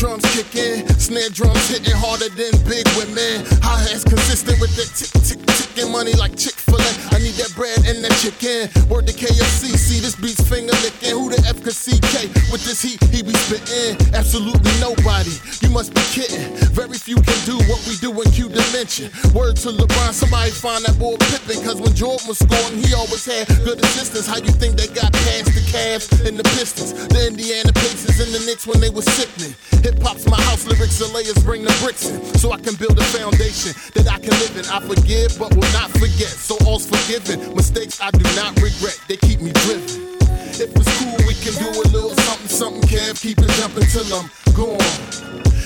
Drums 0.00 0.24
kicking, 0.32 0.88
snare 0.96 1.28
drums 1.28 1.68
hitting 1.68 1.92
harder 1.92 2.32
than 2.32 2.48
big 2.64 2.88
women. 2.96 3.44
Hi 3.60 3.84
hats 3.84 4.00
consistent 4.02 4.56
with 4.56 4.72
that 4.80 4.88
tick 4.96 5.12
tick 5.20 5.40
ticking 5.44 5.92
money 5.92 6.16
like 6.16 6.32
Chick 6.40 6.56
Fil 6.56 6.80
A. 6.80 6.92
I 7.12 7.20
need 7.20 7.36
that 7.36 7.52
bread 7.52 7.76
and 7.84 8.00
that 8.00 8.16
chicken. 8.16 8.72
Word 8.88 9.06
to 9.08 9.12
KFC, 9.12 9.76
see 9.76 10.00
this 10.00 10.16
beat's 10.16 10.40
finger 10.40 10.72
licking. 10.80 11.12
Who 11.12 11.28
the 11.28 11.36
F 11.44 11.60
could 11.60 11.76
CK 11.76 12.32
with 12.48 12.64
this 12.64 12.80
heat 12.80 12.96
he 13.12 13.20
be 13.20 13.36
spitting? 13.44 14.00
Absolutely 14.16 14.72
nobody. 14.80 15.36
You 15.70 15.78
must 15.78 15.94
be 15.94 16.02
kidding. 16.10 16.50
Very 16.74 16.98
few 16.98 17.14
can 17.14 17.38
do 17.46 17.54
what 17.70 17.78
we 17.86 17.94
do 18.02 18.10
in 18.10 18.26
Q 18.34 18.50
dimension. 18.50 19.06
Word 19.30 19.54
to 19.62 19.70
LeBron, 19.70 20.10
somebody 20.10 20.50
find 20.50 20.82
that 20.82 20.98
boy 20.98 21.14
Pippen. 21.30 21.62
Cause 21.62 21.78
when 21.78 21.94
Jordan 21.94 22.26
was 22.26 22.42
scoring, 22.42 22.82
he 22.82 22.90
always 22.90 23.22
had 23.22 23.46
good 23.62 23.78
assistance. 23.78 24.26
How 24.26 24.42
you 24.42 24.50
think 24.50 24.74
they 24.74 24.90
got 24.90 25.14
past 25.14 25.54
the 25.54 25.62
Cavs 25.70 26.10
and 26.26 26.34
the 26.34 26.42
Pistons? 26.58 26.90
The 27.14 27.22
Indiana 27.22 27.70
Pacers 27.70 28.18
and 28.18 28.34
the 28.34 28.42
Knicks 28.50 28.66
when 28.66 28.82
they 28.82 28.90
was 28.90 29.06
sickening. 29.14 29.54
Hip 29.86 29.94
hop's 30.02 30.26
my 30.26 30.42
house, 30.50 30.66
lyrics 30.66 30.98
the 30.98 31.06
layers 31.14 31.38
bring 31.46 31.62
the 31.62 31.70
bricks 31.78 32.10
in. 32.10 32.18
So 32.42 32.50
I 32.50 32.58
can 32.58 32.74
build 32.74 32.98
a 32.98 33.06
foundation 33.14 33.70
that 33.94 34.10
I 34.10 34.18
can 34.18 34.34
live 34.42 34.58
in. 34.58 34.66
I 34.66 34.82
forgive, 34.82 35.38
but 35.38 35.54
will 35.54 35.70
not 35.70 35.94
forget. 36.02 36.34
So 36.34 36.58
all's 36.66 36.90
forgiven. 36.90 37.54
Mistakes 37.54 38.02
I 38.02 38.10
do 38.10 38.26
not 38.34 38.58
regret, 38.58 38.98
they 39.06 39.22
keep 39.22 39.38
me 39.38 39.54
driven. 39.62 40.18
If 40.58 40.74
it's 40.74 40.90
cool, 40.98 41.14
we 41.30 41.38
can 41.38 41.54
do 41.62 41.70
a 41.70 41.86
little 41.94 42.10
something, 42.26 42.50
something, 42.50 42.82
Kev. 42.90 43.22
Keep 43.22 43.38
it 43.38 43.48
jumping 43.62 43.86
till 43.86 44.04
I'm 44.12 44.26
gone. 44.54 44.80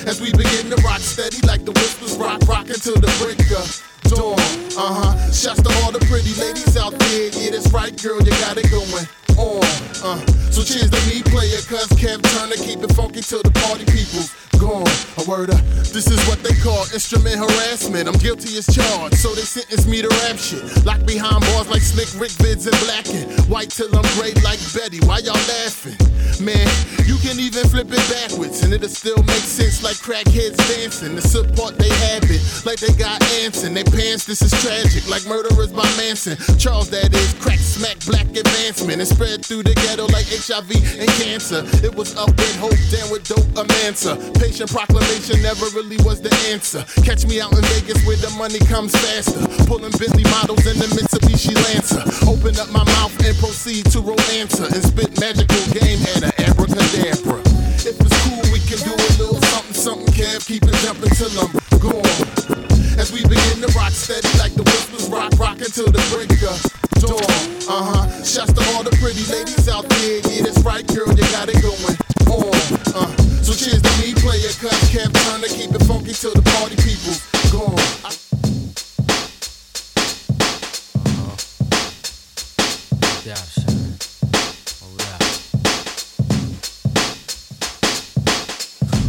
As 0.07 0.21
we 0.21 0.31
begin 0.33 0.69
to 0.69 0.76
rock 0.85 1.00
steady 1.00 1.41
like 1.47 1.64
the 1.64 1.73
whispers 1.73 2.17
rock, 2.17 2.41
rockin' 2.47 2.76
till 2.76 2.97
the 3.00 3.09
break 3.21 3.41
of 3.57 3.67
dawn. 4.11 4.38
Uh 4.76 4.93
huh. 4.93 5.33
Shouts 5.33 5.62
to 5.62 5.71
all 5.83 5.93
the 5.93 6.00
pretty 6.11 6.35
ladies 6.41 6.76
out 6.76 6.93
there. 6.99 7.31
Yeah, 7.33 7.50
that's 7.53 7.73
right, 7.73 7.95
girl, 8.03 8.21
you 8.21 8.33
got 8.45 8.57
it 8.59 8.69
going 8.71 9.07
on. 9.38 9.64
Uh. 10.05 10.21
So 10.53 10.62
cheers 10.62 10.91
to 10.91 11.00
me, 11.09 11.23
player, 11.25 11.61
cuz 11.67 11.88
Kev 11.97 12.21
Turner 12.23 12.57
keep 12.57 12.83
it 12.85 12.93
funky 12.95 13.21
till 13.21 13.43
the 13.43 13.50
party 13.64 13.85
people 13.87 14.29
gone. 14.58 14.88
A 15.18 15.25
word 15.28 15.50
up. 15.50 15.61
This 15.94 16.11
is 16.11 16.18
what 16.26 16.42
they 16.42 16.54
call 16.58 16.82
instrument 16.92 17.37
harassment. 17.37 18.08
I'm 18.08 18.18
guilty 18.18 18.58
as 18.58 18.66
charged, 18.66 19.16
so 19.16 19.34
they 19.34 19.46
sentence 19.46 19.87
me 19.87 20.02
to 20.02 20.08
rap 20.26 20.37
shit. 20.37 20.62
Locked 20.84 21.06
behind 21.06 21.40
bars 21.52 21.68
like 21.68 21.82
Slick 21.82 22.11
Rick 22.20 22.32
Vids 22.42 22.66
and 22.66 22.76
Blackin'. 22.82 23.49
White 23.49 23.70
till 23.70 23.94
I'm 23.94 24.06
gray 24.18 24.34
like 24.42 24.58
Betty. 24.75 24.99
Why 25.06 25.18
y'all 25.18 25.38
laughing? 25.46 25.94
Man, 26.42 26.66
you 27.06 27.14
can 27.23 27.38
even 27.38 27.62
flip 27.70 27.87
it 27.90 28.04
backwards, 28.11 28.62
and 28.62 28.73
it'll 28.73 28.88
still 28.88 29.23
make 29.23 29.46
sense 29.46 29.82
like 29.82 29.96
crackheads 30.02 30.58
dancing. 30.75 31.14
The 31.14 31.23
support 31.23 31.78
they 31.78 31.92
have 32.11 32.26
it, 32.26 32.42
like 32.66 32.80
they 32.80 32.92
got 32.99 33.23
ants 33.38 33.62
in 33.62 33.73
their 33.75 33.87
pants. 33.87 34.26
This 34.26 34.42
is 34.42 34.50
tragic, 34.62 35.08
like 35.08 35.25
murderers 35.26 35.70
by 35.70 35.87
Manson. 35.94 36.37
Charles, 36.58 36.90
that 36.90 37.14
is, 37.14 37.34
crack 37.38 37.58
smack 37.58 37.99
black 38.06 38.26
advancement 38.34 38.99
and 38.99 39.08
spread 39.08 39.44
through 39.44 39.62
the 39.62 39.75
ghetto 39.87 40.06
like 40.11 40.26
HIV 40.26 40.70
and 40.99 41.11
cancer. 41.23 41.62
It 41.87 41.94
was 41.94 42.16
up 42.16 42.34
with 42.34 42.56
hope, 42.58 42.78
down 42.90 43.11
with 43.11 43.23
dope, 43.28 43.46
a 43.54 43.64
Proclamation 44.45 45.41
never 45.41 45.65
really 45.73 45.97
was 46.05 46.21
the 46.21 46.29
answer. 46.53 46.85
Catch 47.01 47.25
me 47.25 47.41
out 47.41 47.57
in 47.57 47.65
Vegas 47.73 47.97
where 48.05 48.21
the 48.21 48.29
money 48.37 48.61
comes 48.69 48.93
faster. 48.93 49.41
Pulling 49.65 49.91
Bentley 49.97 50.23
models 50.29 50.61
in 50.69 50.77
the 50.77 50.85
Mitsubishi 50.93 51.57
Lancer. 51.65 52.05
Open 52.29 52.53
up 52.61 52.69
my 52.69 52.85
mouth 52.85 53.17
and 53.25 53.33
proceed 53.41 53.89
to 53.89 54.05
romance 54.05 54.61
her 54.61 54.69
and 54.69 54.85
spit 54.85 55.17
magical 55.17 55.65
game 55.73 55.97
head 55.97 56.29
abracadabra. 56.45 57.41
If 57.89 57.97
it's 57.97 58.17
cool, 58.29 58.45
we 58.53 58.61
can 58.69 58.77
do 58.85 58.93
a 58.93 59.11
little 59.17 59.41
something, 59.49 59.73
something, 59.73 60.13
Kev. 60.13 60.45
Keep 60.45 60.69
it 60.69 60.77
jumping 60.85 61.15
till 61.17 61.33
I'm 61.41 61.51
gone. 61.81 62.05
As 63.01 63.17
we 63.17 63.25
begin 63.25 63.65
to 63.65 63.71
rock 63.73 63.97
steady 63.97 64.29
like 64.37 64.53
the 64.53 64.63
whispers 64.63 65.09
rock, 65.09 65.33
rockin' 65.41 65.73
till 65.73 65.89
the 65.89 66.05
break 66.13 66.29
of 67.04 67.11
dawn. 67.11 67.25
Uh 67.68 67.82
huh. 67.84 68.25
Shouts 68.25 68.52
to 68.52 68.62
all 68.75 68.82
the 68.82 68.90
pretty 69.00 69.25
ladies 69.32 69.68
out 69.68 69.88
there. 69.88 70.20
Yeah, 70.30 70.42
that's 70.44 70.61
right, 70.62 70.87
girl, 70.87 71.08
you 71.08 71.25
got 71.32 71.49
it 71.49 71.61
going 71.62 71.96
on. 72.32 72.54
Uh. 72.94 73.08
So 73.42 73.52
cheers 73.52 73.82
to 73.82 73.92
me, 74.00 74.14
player, 74.14 74.52
cuz 74.61 74.73
Kev 74.92 75.12
Turner. 75.12 75.49
Keep 75.49 75.75
it 75.75 75.84
funky 75.84 76.12
till 76.12 76.32
the 76.34 76.42
party 76.42 76.76
people 76.76 77.14
gone. 77.52 77.78
I- 78.04 78.12
Yeah, 83.25 83.34
son. 83.37 83.96
Hold 84.82 85.00
up. 85.00 85.23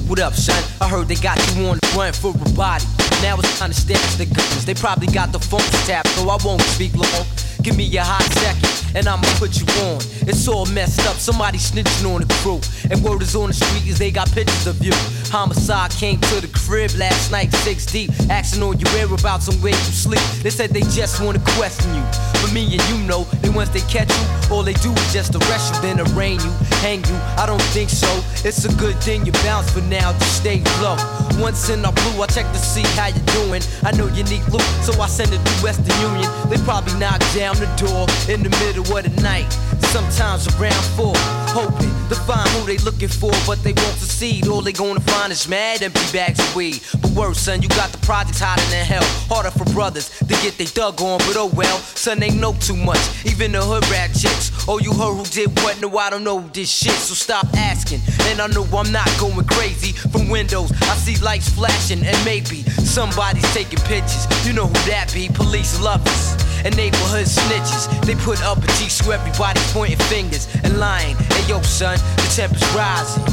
What 0.08 0.20
up, 0.20 0.34
son? 0.34 0.64
I 0.80 0.88
heard 0.88 1.08
they 1.10 1.16
got 1.16 1.38
you 1.56 1.68
on 1.68 1.78
the 1.78 1.94
run 1.98 2.14
for 2.14 2.32
a 2.32 2.50
body. 2.56 2.86
Now 3.22 3.38
it's 3.40 3.60
time 3.60 3.72
to 3.72 3.76
stash 3.76 4.16
the 4.16 4.26
guns. 4.26 4.66
They 4.66 4.74
probably 4.74 5.08
got 5.08 5.32
the 5.34 5.40
phone 5.40 5.60
tapped, 5.86 6.10
so 6.10 6.30
I 6.30 6.38
won't 6.46 6.62
speak 6.62 6.96
long. 6.96 7.26
Give 7.66 7.78
me 7.78 7.98
a 7.98 8.04
hot 8.04 8.22
second. 8.22 8.96
and 8.96 9.08
I'ma 9.08 9.26
put 9.40 9.60
you 9.60 9.66
on. 9.90 9.98
It's 10.30 10.48
all 10.48 10.68
messed 10.68 11.02
up, 11.10 11.18
somebody 11.18 11.58
snitching 11.58 12.06
on 12.06 12.22
the 12.22 12.32
crew. 12.46 12.62
And 12.92 13.04
word 13.04 13.24
is 13.24 13.36
on 13.36 13.48
the 13.48 13.54
street 13.54 13.88
is 13.88 13.98
they 13.98 14.12
got 14.12 14.32
pictures 14.32 14.68
of 14.68 14.78
you. 14.86 14.94
Homicide 15.34 15.90
came 15.90 16.22
to 16.30 16.42
the 16.42 16.48
crib 16.54 16.92
last 16.96 17.32
night, 17.32 17.52
six 17.66 17.88
deep, 17.88 18.12
asking 18.30 18.62
all 18.62 18.76
your 18.76 18.90
whereabouts 18.94 19.48
and 19.48 19.58
where 19.64 19.74
you 19.74 19.92
sleep. 19.98 20.22
They 20.44 20.52
said 20.52 20.70
they 20.70 20.82
just 20.94 21.20
wanna 21.20 21.42
question 21.58 21.90
you. 21.96 22.04
But 22.40 22.54
me 22.54 22.78
and 22.78 22.84
you 22.88 23.00
know, 23.08 23.26
once 23.56 23.70
they 23.70 23.82
catch 23.82 24.12
you, 24.12 24.54
all 24.54 24.64
they 24.64 24.74
do 24.74 24.92
is 24.92 25.14
just 25.14 25.34
arrest 25.34 25.76
you, 25.76 25.82
then 25.82 26.00
arraign 26.00 26.40
you, 26.40 26.52
hang 26.84 27.00
you. 27.06 27.16
I 27.40 27.46
don't 27.48 27.62
think 27.72 27.90
so. 27.90 28.08
It's 28.44 28.66
a 28.66 28.74
good 28.76 28.96
thing 29.02 29.26
you 29.26 29.32
bounce 29.48 29.72
for 29.72 29.82
now, 29.82 30.12
just 30.14 30.38
stay 30.38 30.62
low. 30.82 30.98
Once 31.40 31.70
in 31.70 31.84
our 31.86 31.94
blue, 31.94 32.22
I 32.22 32.28
check 32.28 32.46
to 32.52 32.60
see 32.60 32.84
how 33.00 33.08
you 33.08 33.22
doing. 33.40 33.62
I 33.84 33.92
know 33.92 34.08
you 34.08 34.24
need 34.26 34.44
loot, 34.52 34.68
so 34.84 35.00
I 35.02 35.08
send 35.08 35.32
it 35.34 35.44
to 35.44 35.54
Western 35.64 35.96
Union. 36.02 36.30
They 36.50 36.58
probably 36.68 36.94
knock 37.00 37.20
down 37.34 37.56
the 37.56 37.72
door 37.80 38.06
in 38.28 38.44
the 38.44 38.52
middle 38.60 38.86
of 38.98 39.04
the 39.04 39.22
night. 39.22 39.50
Sometimes 39.96 40.48
around 40.60 40.84
four, 40.98 41.16
hoping 41.56 41.96
to 42.10 42.16
find 42.28 42.48
who 42.50 42.68
they 42.68 42.78
looking 42.80 43.08
for, 43.08 43.32
but 43.48 43.64
they 43.64 43.72
won't 43.72 43.98
succeed. 43.98 44.46
All 44.48 44.62
they 44.62 44.74
gonna 44.74 45.00
find 45.00 45.32
is 45.32 45.48
mad 45.48 45.82
empty 45.82 46.12
bags 46.12 46.38
of 46.38 46.54
weed. 46.54 46.82
But 47.02 47.12
worse, 47.12 47.40
son, 47.40 47.62
you 47.62 47.70
got 47.70 47.92
the 47.92 47.98
projects 48.00 48.40
hotter 48.40 48.68
than 48.70 48.86
hell. 48.86 49.08
Harder 49.32 49.52
for 49.52 49.64
brothers 49.72 50.10
to 50.20 50.36
get 50.44 50.58
they 50.58 50.66
dug 50.66 51.02
on, 51.02 51.20
but 51.20 51.38
oh 51.38 51.50
well, 51.56 51.78
son, 51.78 52.20
they 52.20 52.30
know 52.30 52.54
too 52.60 52.76
much. 52.76 53.00
Even 53.26 53.54
the 53.54 53.62
hood 53.62 53.88
rat 53.90 54.12
chicks. 54.14 54.52
Oh, 54.68 54.80
you 54.80 54.92
heard 54.92 55.16
who 55.16 55.24
did 55.24 55.58
what? 55.62 55.80
No, 55.80 55.98
I 55.98 56.10
don't 56.10 56.26
know 56.26 56.42
this 56.52 56.70
shit, 56.70 57.00
so 57.08 57.14
stop 57.14 57.48
asking. 57.56 58.02
And 58.28 58.42
I 58.42 58.48
know 58.48 58.68
I'm 58.76 58.92
not 58.92 59.10
going 59.18 59.48
crazy. 59.48 59.94
From 59.94 60.28
windows, 60.28 60.74
I 60.74 60.96
see 60.98 61.16
lights 61.24 61.48
flashing, 61.48 62.04
and 62.06 62.18
maybe 62.26 62.64
somebody's 62.84 63.50
taking 63.54 63.80
pictures. 63.88 64.28
You 64.46 64.52
know 64.52 64.68
who 64.68 64.80
that 64.92 65.10
be? 65.14 65.30
Police 65.30 65.80
lovers 65.82 66.45
and 66.66 66.76
neighborhood 66.76 67.28
snitches. 67.28 67.88
They 68.06 68.16
put 68.16 68.44
up 68.44 68.58
a 68.58 68.68
G 68.68 68.90
so 68.90 69.12
everybody 69.12 69.62
pointing 69.72 70.00
fingers 70.08 70.48
and 70.64 70.80
lying. 70.80 71.16
Hey 71.16 71.48
yo, 71.48 71.62
son, 71.62 71.98
the 72.18 72.34
temperature's 72.36 72.76
rising. 72.76 73.24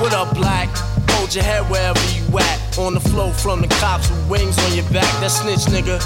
What 0.00 0.12
up, 0.14 0.34
black? 0.34 0.68
Hold 1.10 1.32
your 1.32 1.44
head 1.44 1.62
wherever 1.70 2.00
you 2.12 2.38
at. 2.38 2.61
On 2.78 2.94
the 2.94 3.00
floor 3.00 3.30
from 3.34 3.60
the 3.60 3.68
cops 3.68 4.08
with 4.08 4.30
wings 4.30 4.58
on 4.64 4.72
your 4.74 4.88
back. 4.90 5.04
That 5.20 5.30
snitch 5.30 5.68
nigga. 5.68 6.00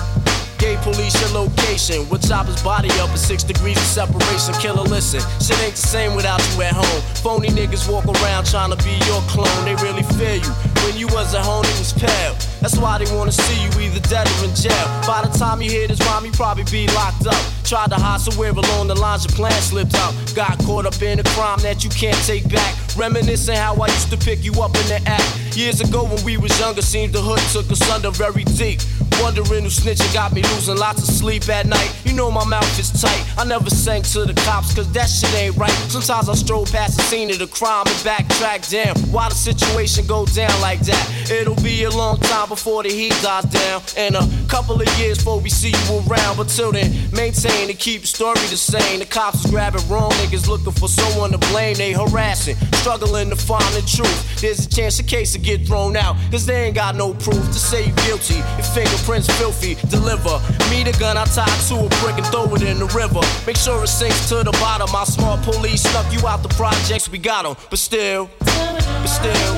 Gave 0.58 0.80
police 0.80 1.14
your 1.20 1.30
location. 1.42 2.04
Chop 2.26 2.46
his 2.46 2.60
body 2.62 2.90
up 2.98 3.10
at 3.10 3.18
six 3.18 3.44
degrees 3.44 3.76
of 3.76 3.84
separation. 3.84 4.52
Killer, 4.54 4.82
listen. 4.82 5.20
Shit 5.38 5.62
ain't 5.62 5.76
the 5.76 5.86
same 5.86 6.16
without 6.16 6.42
you 6.52 6.62
at 6.62 6.74
home. 6.74 7.02
Phony 7.22 7.48
niggas 7.48 7.88
walk 7.88 8.04
around 8.06 8.46
trying 8.46 8.70
to 8.74 8.78
be 8.82 8.98
your 9.06 9.22
clone. 9.30 9.64
They 9.64 9.76
really 9.76 10.02
fear 10.18 10.34
you. 10.42 10.52
When 10.82 10.96
you 10.96 11.06
was 11.08 11.34
at 11.34 11.44
home, 11.44 11.64
it 11.64 11.78
was 11.78 11.92
pale. 11.92 12.34
That's 12.60 12.76
why 12.78 12.98
they 12.98 13.06
wanna 13.14 13.32
see 13.32 13.62
you 13.62 13.70
either 13.86 14.00
dead 14.08 14.26
or 14.26 14.48
in 14.48 14.54
jail. 14.54 14.86
By 15.06 15.22
the 15.22 15.30
time 15.38 15.62
you 15.62 15.70
hear 15.70 15.86
this 15.86 16.00
rhyme, 16.00 16.24
you 16.24 16.32
probably 16.32 16.64
be 16.64 16.88
locked 16.94 17.26
up. 17.26 17.40
Tried 17.62 17.90
to 17.90 17.96
hide 17.96 18.20
somewhere 18.20 18.50
along 18.50 18.88
the 18.88 18.96
lines, 18.96 19.24
your 19.24 19.36
plan 19.36 19.60
slipped 19.62 19.94
out. 19.94 20.14
Got 20.34 20.58
caught 20.64 20.86
up 20.86 21.00
in 21.00 21.20
a 21.20 21.24
crime 21.36 21.60
that 21.60 21.84
you 21.84 21.90
can't 21.90 22.18
take 22.26 22.48
back. 22.50 22.74
Reminiscing 22.96 23.56
how 23.56 23.74
I 23.74 23.86
used 23.88 24.10
to 24.10 24.16
pick 24.16 24.42
you 24.42 24.52
up 24.62 24.74
in 24.74 24.86
the 24.88 25.00
act. 25.06 25.56
Years 25.56 25.80
ago 25.80 26.04
when 26.04 26.22
we 26.24 26.36
was 26.36 26.58
younger, 26.60 26.82
seemed 26.82 27.12
the 27.12 27.20
hood 27.20 27.40
took 27.52 27.70
us 27.70 27.90
under 27.90 28.10
very 28.10 28.44
deep. 28.44 28.80
Wondering 29.22 29.64
who 29.64 29.70
snitching 29.70 30.12
got 30.12 30.32
me 30.34 30.42
losing 30.42 30.76
lots 30.76 31.00
of 31.00 31.14
sleep 31.14 31.48
at 31.48 31.66
night. 31.66 31.90
You 32.04 32.12
know 32.12 32.30
my 32.30 32.44
mouth 32.44 32.78
is 32.78 32.90
tight. 33.00 33.24
I 33.38 33.44
never 33.44 33.70
sank 33.70 34.06
to 34.12 34.24
the 34.24 34.34
cops, 34.44 34.74
cause 34.74 34.90
that 34.92 35.08
shit 35.08 35.34
ain't 35.34 35.56
right. 35.56 35.72
Sometimes 35.88 36.28
I 36.28 36.34
stroll 36.34 36.66
past 36.66 36.96
the 36.96 37.02
scene 37.04 37.30
of 37.30 37.38
the 37.38 37.46
crime 37.46 37.84
and 37.86 37.96
backtrack 38.04 38.68
Damn, 38.70 38.96
Why 39.12 39.28
the 39.28 39.34
situation 39.34 40.06
go 40.06 40.26
down 40.26 40.60
like 40.60 40.80
that? 40.80 41.30
It'll 41.30 41.54
be 41.62 41.84
a 41.84 41.90
long 41.90 42.18
time 42.18 42.48
before 42.48 42.82
the 42.82 42.90
heat 42.90 43.14
dies 43.22 43.44
down. 43.44 43.82
And 43.96 44.16
a 44.16 44.28
couple 44.48 44.80
of 44.80 44.98
years 44.98 45.18
before 45.18 45.40
we 45.40 45.50
see 45.50 45.70
you 45.70 46.02
around. 46.08 46.36
But 46.36 46.48
till 46.48 46.72
then, 46.72 46.92
maintain 47.12 47.70
and 47.70 47.78
keep 47.78 48.02
the 48.02 48.06
story 48.08 48.40
the 48.50 48.56
same. 48.56 48.98
The 48.98 49.06
cops 49.06 49.44
is 49.44 49.50
grabbing 49.50 49.86
wrong 49.88 50.10
niggas 50.12 50.48
looking 50.48 50.72
for 50.72 50.88
someone 50.88 51.30
to 51.32 51.38
blame. 51.52 51.76
They 51.76 51.92
harassing, 51.92 52.56
struggling 52.86 53.28
to 53.28 53.34
find 53.34 53.66
the 53.74 53.82
truth. 53.82 54.40
There's 54.40 54.64
a 54.64 54.68
chance 54.68 54.96
the 54.96 55.02
case 55.02 55.36
will 55.36 55.42
get 55.42 55.66
thrown 55.66 55.96
out. 55.96 56.14
Cause 56.30 56.46
they 56.46 56.66
ain't 56.66 56.76
got 56.76 56.94
no 56.94 57.14
proof 57.14 57.44
to 57.48 57.58
say 57.58 57.86
you 57.86 57.92
guilty. 58.06 58.36
Your 58.36 58.68
fingerprints 58.74 59.26
filthy. 59.38 59.74
Deliver 59.90 60.38
me 60.70 60.84
the 60.84 60.96
gun 61.00 61.16
I 61.16 61.24
tied 61.24 61.48
to 61.66 61.74
a 61.74 61.88
brick 62.00 62.16
and 62.16 62.26
throw 62.26 62.54
it 62.54 62.62
in 62.62 62.78
the 62.78 62.86
river. 62.94 63.22
Make 63.44 63.56
sure 63.56 63.82
it 63.82 63.88
sinks 63.88 64.28
to 64.28 64.44
the 64.44 64.52
bottom. 64.62 64.88
My 64.92 65.02
smart 65.02 65.42
police 65.42 65.82
snuck 65.82 66.06
you 66.12 66.28
out 66.28 66.44
the 66.44 66.48
projects. 66.50 67.08
We 67.08 67.18
got 67.18 67.44
'em, 67.44 67.56
but 67.70 67.80
still, 67.80 68.30
but 68.38 69.06
still, 69.06 69.54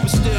but 0.00 0.08
still. 0.08 0.35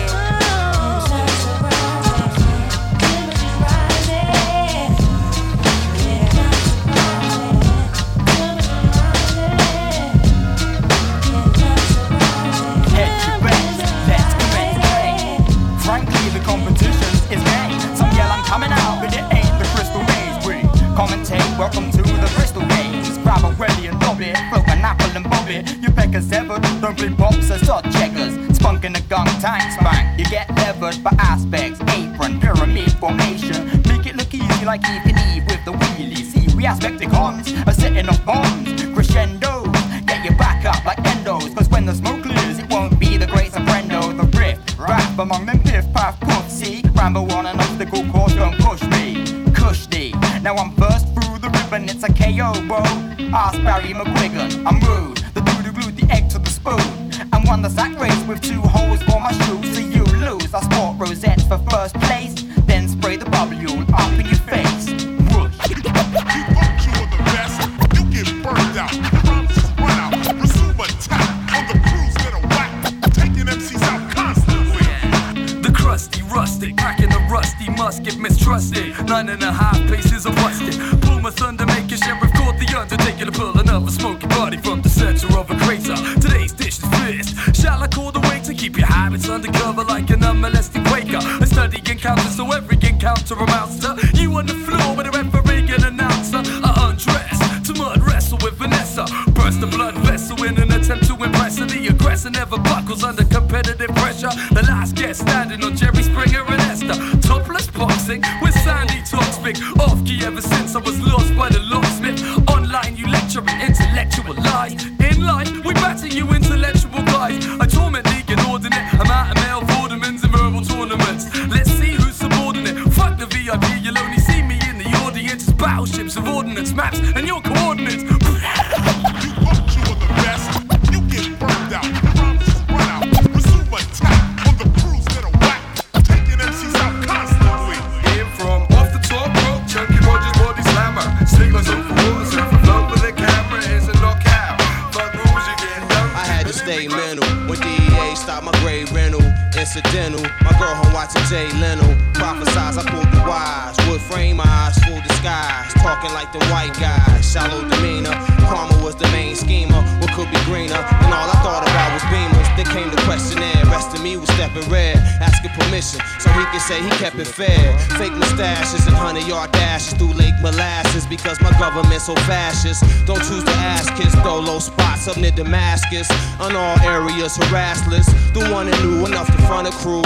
Permission 165.96 166.20
so 166.20 166.30
he 166.32 166.46
could 166.52 166.62
say 166.62 166.82
he 166.82 166.90
kept 166.98 167.18
it 167.18 167.28
fair. 167.28 167.78
Fake 167.98 168.14
mustaches 168.14 168.86
and 168.88 168.96
hundred 168.96 169.28
yard 169.28 169.52
dashes 169.52 169.94
through 169.94 170.14
Lake 170.14 170.34
Molasses 170.42 171.06
because 171.06 171.40
my 171.42 171.52
government's 171.60 172.06
so 172.06 172.16
fascist. 172.28 172.84
Don't 173.06 173.22
choose 173.24 173.44
to 173.44 173.56
ask 173.64 173.94
kids, 173.96 174.14
though 174.24 174.40
low 174.40 174.60
spots 174.60 175.08
up 175.08 175.18
near 175.18 175.32
Damascus. 175.32 176.10
On 176.40 176.56
all 176.56 176.80
areas, 176.82 177.38
harassless. 177.38 178.08
The 178.34 178.50
one 178.52 178.70
that 178.70 178.80
knew 178.84 179.06
enough 179.06 179.28
to 179.28 179.40
front 179.48 179.68
a 179.68 179.72
crew. 179.72 180.04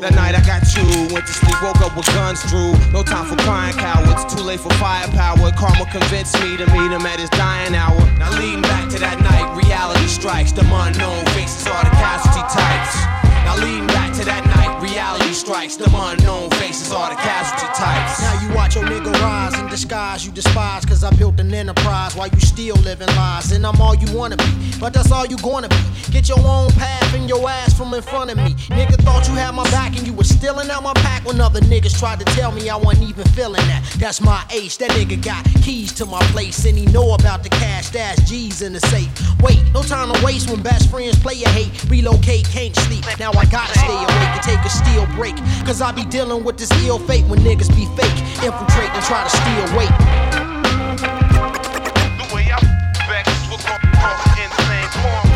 That 0.00 0.14
night 0.14 0.34
I 0.34 0.42
got 0.46 0.64
you, 0.76 0.86
went 1.12 1.26
to 1.26 1.32
sleep, 1.32 1.58
woke 1.62 1.80
up 1.80 1.96
with 1.96 2.06
guns 2.14 2.42
drew. 2.48 2.72
No 2.92 3.02
time 3.02 3.26
for 3.26 3.36
crying 3.42 3.76
cowards, 3.76 4.24
too 4.32 4.42
late 4.42 4.60
for 4.60 4.72
firepower. 4.78 5.50
Karma 5.52 5.84
convinced 5.90 6.38
me 6.40 6.56
to 6.56 6.66
meet 6.72 6.90
him 6.92 7.04
at 7.06 7.18
his 7.18 7.30
dying 7.30 7.74
hour. 7.74 7.98
Now 8.18 8.30
leading 8.38 8.62
back 8.62 8.88
to 8.90 8.98
that 9.00 9.20
night, 9.20 9.46
reality 9.56 10.06
strikes. 10.06 10.52
The 10.52 10.62
unknown 10.62 11.24
faces 11.34 11.66
are 11.66 11.84
the 11.84 11.94
casualty 11.98 12.44
types. 12.48 12.94
Now 13.44 13.56
leading 13.56 13.86
back 13.86 13.97
reality 15.68 15.74
strikes. 15.74 15.76
The 15.76 15.96
unknown 15.96 16.50
faces 16.50 16.92
are 16.92 17.10
the 17.10 17.16
casualty 17.16 17.47
you 20.24 20.32
despise. 20.32 20.84
Cause 20.84 21.04
I 21.04 21.14
built 21.16 21.38
an 21.38 21.52
enterprise 21.52 22.16
while 22.16 22.28
you 22.28 22.40
still 22.40 22.76
living 22.76 23.08
lies. 23.08 23.52
And 23.52 23.66
I'm 23.66 23.80
all 23.80 23.94
you 23.94 24.12
wanna 24.16 24.36
be, 24.36 24.72
but 24.80 24.92
that's 24.92 25.12
all 25.12 25.26
you 25.26 25.36
gonna 25.38 25.68
be. 25.68 25.76
Get 26.10 26.28
your 26.28 26.38
own 26.38 26.70
path 26.72 27.14
and 27.14 27.28
your 27.28 27.48
ass 27.48 27.76
from 27.76 27.92
in 27.94 28.02
front 28.02 28.30
of 28.30 28.36
me. 28.38 28.54
Nigga 28.74 28.96
thought 29.04 29.28
you 29.28 29.34
had 29.34 29.52
my 29.54 29.64
back 29.70 29.96
and 29.96 30.06
you 30.06 30.12
was 30.12 30.28
stealing 30.28 30.70
out 30.70 30.82
my 30.82 30.94
pack 30.94 31.24
when 31.24 31.40
other 31.40 31.60
niggas 31.60 31.98
tried 31.98 32.18
to 32.20 32.24
tell 32.36 32.52
me 32.52 32.68
I 32.68 32.76
wasn't 32.76 33.08
even 33.08 33.26
feeling 33.28 33.64
that. 33.68 33.84
That's 33.98 34.20
my 34.20 34.44
ace, 34.50 34.76
that 34.78 34.90
nigga 34.92 35.22
got 35.22 35.44
keys 35.62 35.92
to 35.94 36.06
my 36.06 36.22
place 36.32 36.64
and 36.64 36.76
he 36.76 36.86
know 36.86 37.14
about 37.14 37.42
the 37.42 37.50
cash 37.50 37.86
stash 37.86 38.18
G's 38.28 38.62
in 38.62 38.72
the 38.72 38.80
safe. 38.80 39.10
Wait, 39.42 39.60
no 39.72 39.82
time 39.82 40.12
to 40.12 40.24
waste 40.24 40.50
when 40.50 40.62
best 40.62 40.90
friends 40.90 41.18
play 41.18 41.42
a 41.44 41.48
hate. 41.50 41.84
Relocate, 41.90 42.44
can't 42.48 42.74
sleep. 42.76 43.04
Now 43.18 43.30
I 43.32 43.44
gotta 43.46 43.78
stay 43.78 43.94
awake 43.94 44.32
and 44.34 44.42
take 44.42 44.60
a 44.64 44.70
steel 44.70 45.06
break. 45.16 45.36
Cause 45.66 45.80
I 45.80 45.92
be 45.92 46.04
dealing 46.06 46.44
with 46.44 46.56
this 46.56 46.70
ill 46.86 46.98
fate 46.98 47.24
when 47.26 47.40
niggas 47.40 47.68
be 47.76 47.86
fake. 48.00 48.18
Infiltrate 48.42 48.90
and 48.90 49.04
try 49.04 49.22
to 49.22 49.30
steal 49.30 49.76
weight. 49.76 50.07
The 52.18 52.26
way 52.34 52.46
I 52.50 52.58
vex 53.08 53.28
will 53.50 53.58
cause 53.58 54.20
insane 54.38 54.90
form. 55.02 55.26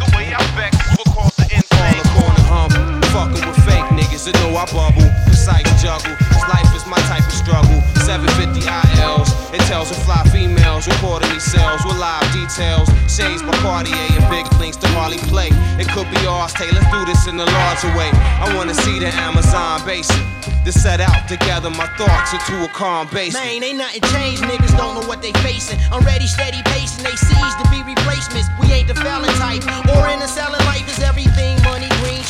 The 0.00 0.08
way 0.16 0.26
I 0.34 0.42
vex 0.56 0.76
will 0.98 1.10
cause 1.12 1.34
the 1.36 1.46
insane 1.54 2.04
corner 2.16 2.44
humble. 2.48 2.84
Fucking 3.10 3.46
with 3.48 3.60
fake 3.64 3.88
niggas 3.96 4.24
that 4.26 4.34
know 4.40 4.56
I 4.56 4.66
bubble. 4.72 5.08
Precise 5.26 5.68
juggle. 5.82 6.16
This 6.32 6.44
life 6.48 6.70
is 6.76 6.86
my 6.86 6.98
type 7.08 7.26
of 7.26 7.32
struggle. 7.32 7.80
750 8.04 8.64
ILs. 8.66 9.28
It 9.52 9.60
tells 9.68 9.90
of 9.90 9.98
fly 10.04 10.22
females. 10.32 10.86
Recording 10.88 11.30
these 11.30 11.44
cells 11.44 11.84
with 11.84 11.98
live 11.98 12.24
details. 12.32 12.88
Shades 13.10 13.42
by 13.42 13.56
Cartier 13.64 13.96
and 13.96 14.24
big 14.30 14.46
links 14.60 14.76
to 14.78 14.88
Marley 14.92 15.18
Play. 15.32 15.50
It 15.80 15.88
could 15.88 16.08
be 16.10 16.26
ours. 16.26 16.52
Tay, 16.52 16.70
let's 16.72 16.86
in 17.26 17.38
a 17.40 17.44
larger 17.44 17.88
way. 17.98 18.10
I 18.12 18.54
wanna 18.54 18.74
see 18.74 18.98
the 18.98 19.08
Amazon 19.08 19.84
basin. 19.84 20.22
To 20.64 20.72
set 20.72 21.00
out 21.00 21.28
together 21.28 21.70
my 21.70 21.86
thoughts 21.94 22.32
into 22.34 22.64
a 22.64 22.68
calm 22.68 23.06
basin. 23.14 23.38
Man, 23.38 23.62
ain't 23.62 23.78
nothing 23.78 24.02
changed. 24.10 24.42
Niggas 24.42 24.76
don't 24.76 24.98
know 24.98 25.06
what 25.06 25.22
they 25.22 25.32
facing. 25.46 25.78
I'm 25.92 26.02
ready, 26.04 26.26
steady 26.26 26.62
pacing. 26.66 27.04
They 27.04 27.14
seize 27.14 27.54
to 27.62 27.66
be 27.70 27.82
replacements. 27.86 28.48
We 28.58 28.72
ain't 28.72 28.88
the 28.88 28.96
felon 28.98 29.30
type. 29.38 29.62
Or 29.94 30.08
in 30.10 30.18
the 30.18 30.26
selling 30.26 30.58
life 30.66 30.86
is 30.90 30.98
everything. 31.02 31.62
Money, 31.62 31.86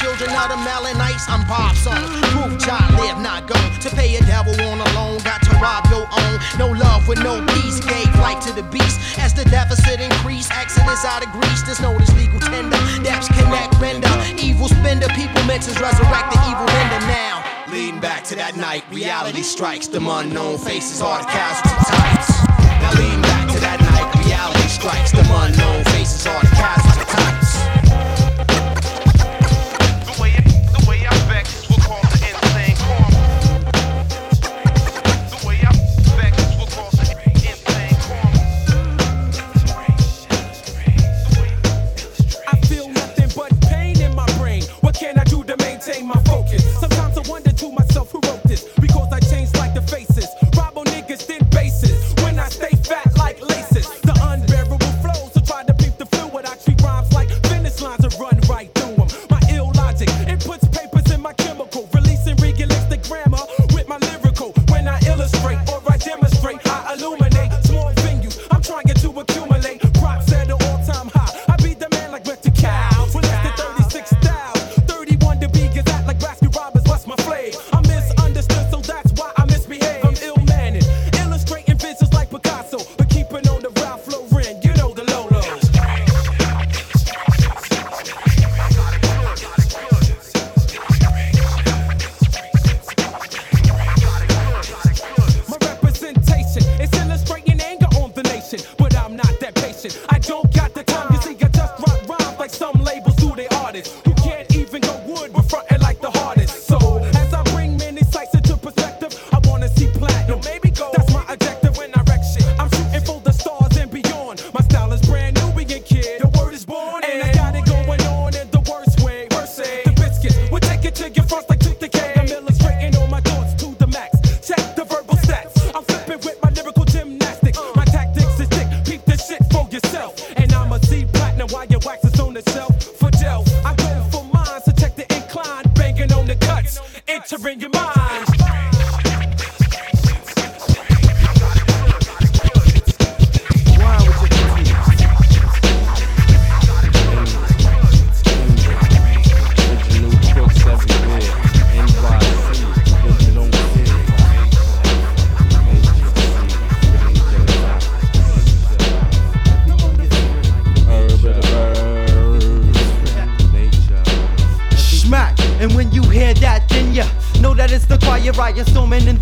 children 0.06 0.30
of 0.38 0.48
the 0.54 0.60
melon 0.62 0.94
ice. 1.02 1.26
I'm 1.26 1.42
Bob 1.50 1.74
Song. 1.74 1.98
Proof 2.30 2.54
child 2.62 2.94
live, 2.94 3.18
not 3.18 3.50
gone. 3.50 3.72
To 3.82 3.90
pay 3.90 4.14
a 4.14 4.22
devil 4.22 4.54
on 4.54 4.78
a 4.78 4.88
loan. 4.94 5.18
Got 5.26 5.42
to 5.50 5.52
rob 5.58 5.82
your 5.90 6.06
own. 6.06 6.34
No 6.62 6.70
love 6.70 7.08
with 7.08 7.18
no 7.18 7.42
peace. 7.58 7.82
Gave 7.82 8.06
life 8.22 8.38
to 8.46 8.52
the 8.54 8.62
beast. 8.70 9.18
As 9.18 9.34
the 9.34 9.44
deficit 9.50 9.98
increase, 9.98 10.48
exodus 10.52 11.04
out 11.04 11.26
of 11.26 11.32
Greece. 11.32 11.62
There's 11.66 11.80
no 11.80 11.90
legal 12.14 12.38
tender. 12.38 12.78
Depths 13.02 13.26
connect, 13.34 13.74
render. 13.82 14.14
Evil 14.38 14.68
spender. 14.68 15.08
People 15.18 15.42
mentions 15.42 15.80
resurrect 15.80 16.30
the 16.30 16.38
evil 16.46 16.66
render 16.70 17.02
now. 17.10 17.42
Leading 17.66 17.98
back 17.98 18.22
to 18.30 18.36
that 18.36 18.54
night, 18.54 18.84
reality 18.92 19.42
strikes. 19.42 19.88
The 19.88 19.98
unknown 19.98 20.58
faces 20.58 21.02
are 21.02 21.18
the 21.18 21.26
casualty 21.26 21.82
types. 21.90 22.30
Now 22.78 22.94
leading 22.94 23.22
back 23.22 23.50
to 23.50 23.58
that 23.58 23.82
night, 23.82 24.06
reality 24.22 24.68
strikes. 24.70 25.10
The 25.10 25.26
unknown 25.26 25.82
faces 25.90 26.26
are 26.28 26.40
the 26.40 26.54
casualty 26.54 26.85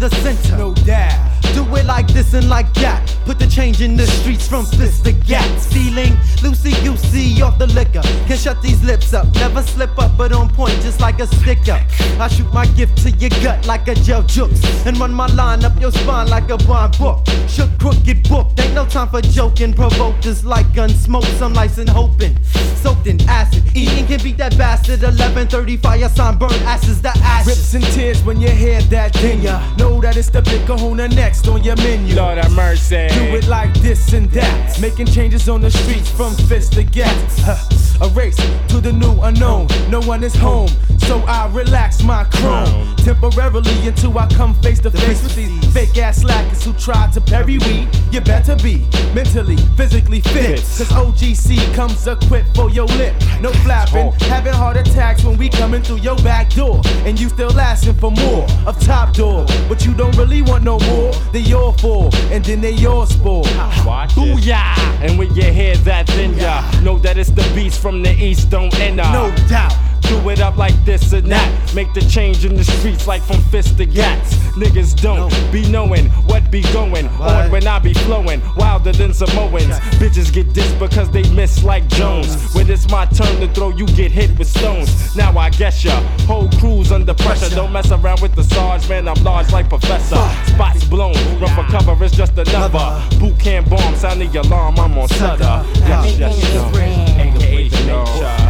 the 0.09 0.17
choir 0.17 0.25
riot 0.25 0.35
storming 0.35 0.35
in 0.35 0.35
the 0.35 0.43
center. 0.43 0.57
No 0.59 0.75
doubt. 0.85 1.35
Do 1.55 1.63
it 1.77 1.87
like 1.87 2.09
this 2.09 2.35
and 2.35 2.49
like 2.49 2.73
that. 2.75 3.17
Put 3.25 3.39
the 3.39 3.47
change 3.47 3.81
in 3.81 3.97
the 3.97 4.07
streets 4.07 4.49
from 4.49 4.67
fist 4.67 5.05
to 5.05 5.13
gats. 5.13 5.73
Feeling 5.73 6.13
loosey 6.43 6.75
goosey 6.83 7.41
off 7.43 7.59
the 7.59 7.67
liquor. 7.69 8.03
Can 8.27 8.37
shut 8.37 8.61
these 8.61 8.83
lips 8.83 9.15
up, 9.15 9.33
never 9.35 9.63
slip 9.63 9.97
up, 9.99 10.17
but 10.19 10.33
on 10.33 10.49
point 10.49 10.75
just 10.83 11.01
like 11.01 11.21
a 11.21 11.27
sticker. 11.27 11.81
I 12.19 12.29
shoot 12.29 12.53
my 12.53 12.67
gift 12.67 12.99
to 13.05 13.11
your 13.11 13.31
gut 13.43 13.67
like 13.67 13.87
a 13.87 13.95
gel 13.95 14.23
jukes. 14.25 14.61
And 14.85 14.99
run 14.99 15.15
my 15.15 15.27
line 15.29 15.65
up 15.65 15.81
your 15.81 15.93
spine 15.93 16.29
like 16.29 16.51
a 16.51 16.57
bond 16.57 16.99
book. 16.99 17.25
Shook 17.49 17.71
crooked 17.79 18.29
book, 18.29 18.49
ain't 18.59 18.75
no 18.75 18.85
time 18.87 19.09
for 19.09 19.21
joking. 19.21 19.73
Provoked 19.73 20.27
is 20.27 20.45
like 20.45 20.75
gun 20.75 20.91
smoke, 20.91 21.25
some 21.39 21.55
lights 21.55 21.79
and 21.79 21.89
hoping. 21.89 22.37
Soaked 22.83 23.07
in 23.07 23.21
acid, 23.29 23.65
eating 23.77 24.07
can 24.07 24.21
beat 24.23 24.39
that 24.39 24.59
bastard. 24.59 25.03
1130 25.03 25.77
fire 25.77 26.09
sign, 26.09 26.37
burn 26.37 26.53
asses 26.65 27.01
the 27.01 27.11
ashes. 27.19 27.47
Rips 27.47 27.75
and 27.75 27.85
tears 27.95 28.23
when 28.25 28.41
you 28.41 28.51
hear 28.51 28.83
that 28.83 29.15
thing. 29.15 29.41
Ya 29.41 29.61
know 29.95 30.01
that 30.01 30.17
it's 30.17 30.31
the 30.31 30.43
big 30.43 30.67
kahuna 30.67 31.09
next 31.09 31.47
on 31.49 31.63
your 31.63 31.77
menu. 31.77 32.15
Lord 32.15 32.39
have 32.39 32.53
mercy. 32.53 33.07
Do 33.09 33.37
it 33.37 33.47
like 33.49 33.73
this 33.75 34.13
and 34.13 34.31
that. 34.31 34.81
Making 34.81 35.07
changes 35.07 35.49
on 35.49 35.61
the 35.61 35.71
streets 35.71 36.11
from 36.11 36.35
fist 36.49 36.77
to. 36.77 37.41
Huh. 37.41 37.59
A 38.01 38.09
race 38.09 38.37
to 38.69 38.81
the 38.81 38.93
new 38.93 39.21
unknown. 39.23 39.69
No 39.89 40.01
one 40.01 40.25
is 40.25 40.35
home, 40.35 40.69
so 40.99 41.21
I 41.21 41.49
relax 41.53 42.03
my 42.03 42.25
chrome 42.25 42.97
temporarily 42.97 43.87
until 43.87 44.19
I 44.19 44.27
come 44.29 44.55
face 44.63 44.81
to 44.81 44.91
face 44.91 45.23
with 45.23 45.37
these 45.37 45.73
fake 45.73 45.97
ass 45.99 46.23
slackers 46.23 46.65
who 46.65 46.73
try 46.73 47.09
to 47.13 47.21
bury 47.21 47.59
we. 47.59 47.87
You 48.11 48.21
better 48.21 48.57
be 48.57 48.87
mentally, 49.15 49.57
physically 49.77 50.21
fit. 50.21 50.59
Cause 50.59 50.89
OGC 50.89 51.73
comes 51.75 52.07
equipped 52.07 52.57
for 52.57 52.69
your 52.69 52.87
lip. 52.87 53.15
No 53.41 53.53
flapping, 53.63 54.11
having 54.29 54.55
heart 54.55 54.77
attacks 54.77 55.23
when 55.23 55.37
we 55.37 55.49
coming 55.49 55.83
through 55.83 55.99
your 55.99 56.17
back 56.17 56.51
door. 56.51 56.81
And 57.05 57.21
you 57.21 57.29
still 57.29 57.59
asking 57.61 57.95
for 57.95 58.11
more 58.11 58.45
of 58.67 58.81
top 58.81 59.15
door. 59.15 59.47
But 59.69 59.84
you 59.85 59.95
don't 59.95 60.17
really 60.17 60.43
want 60.43 60.65
no 60.65 60.79
more. 60.81 61.13
They 61.33 61.41
your 61.41 61.73
for, 61.75 62.11
and 62.31 62.45
then 62.45 62.61
they 62.61 62.73
yours 62.73 63.13
for. 63.17 63.43
Watch 63.85 64.13
Booyah! 64.15 64.77
And 65.01 65.19
when 65.19 65.35
you 65.35 65.45
hear 65.45 65.77
that, 65.79 66.07
then 66.09 66.37
ya 66.37 66.63
know 66.81 66.99
that 66.99 67.19
it's 67.19 67.31
the 67.31 67.49
beast 67.55 67.81
from 67.81 68.03
the 68.03 68.13
east, 68.13 68.51
don't 68.51 68.75
enter. 68.81 69.03
No 69.13 69.35
doubt. 69.49 69.73
Do 70.09 70.29
it 70.29 70.41
up 70.41 70.57
like 70.57 70.75
this 70.85 71.13
or 71.13 71.21
that. 71.23 71.75
Make 71.75 71.93
the 71.95 72.01
change 72.03 72.45
in 72.45 72.55
the 72.55 72.65
streets 72.65 73.07
like 73.07 73.23
from 73.23 73.41
fist 73.45 73.77
to 73.79 73.87
gats. 73.87 74.35
Niggas 74.55 75.01
don't 75.01 75.33
be 75.51 75.69
knowing 75.69 76.07
what 76.29 76.51
be 76.51 76.63
going 76.73 77.09
on 77.09 77.51
when 77.51 77.67
I 77.67 77.79
be 77.79 77.95
flowing 77.95 78.41
wilder 78.57 78.93
than 78.93 79.13
Samoans. 79.13 79.79
Bitches 79.99 80.33
get 80.33 80.49
dissed 80.49 80.79
because 80.79 81.11
they 81.11 81.29
miss 81.31 81.65
like 81.65 81.89
Jones. 81.89 82.55
When 82.55 82.71
it's 82.71 82.89
my 82.89 83.07
turn 83.07 83.41
to 83.41 83.49
throw, 83.49 83.71
you 83.71 83.87
get 83.87 84.13
hit 84.13 84.39
with 84.39 84.49
stones. 84.49 85.17
Now 85.17 85.37
I 85.37 85.51
guess 85.51 85.85
ya 85.85 86.01
whole 86.27 86.49
crew's 86.61 86.93
under 86.93 87.15
pressure. 87.15 87.51
Don't 87.55 87.73
mess 87.73 87.91
around 87.91 88.21
with 88.21 88.35
the 88.35 88.45
Sarge, 88.45 88.89
man. 88.89 89.09
I'm 89.09 89.23
large 89.25 89.51
like 89.53 89.69
Professor. 89.69 90.17
Spots 90.47 90.85
blown, 90.85 91.15
run 91.41 91.55
for 91.55 91.71
cover, 91.71 92.05
it's 92.05 92.17
just 92.17 92.37
another 92.39 93.03
boot 93.19 93.39
camp 93.39 93.71
bomb. 93.71 93.95
Sound 93.97 94.21
the 94.21 94.41
alarm, 94.41 94.79
I'm 94.79 94.97
on 94.99 95.09
Sutter. 95.09 95.65
Yes, 95.81 96.19
yes, 96.19 96.49
you 96.49 96.55
know. 96.55 96.69
AKA 96.75 97.69
the 97.69 97.79
nature. 97.87 98.44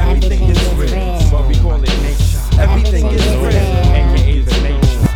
Everything 2.59 3.07
is 3.07 3.27
real. 3.37 3.53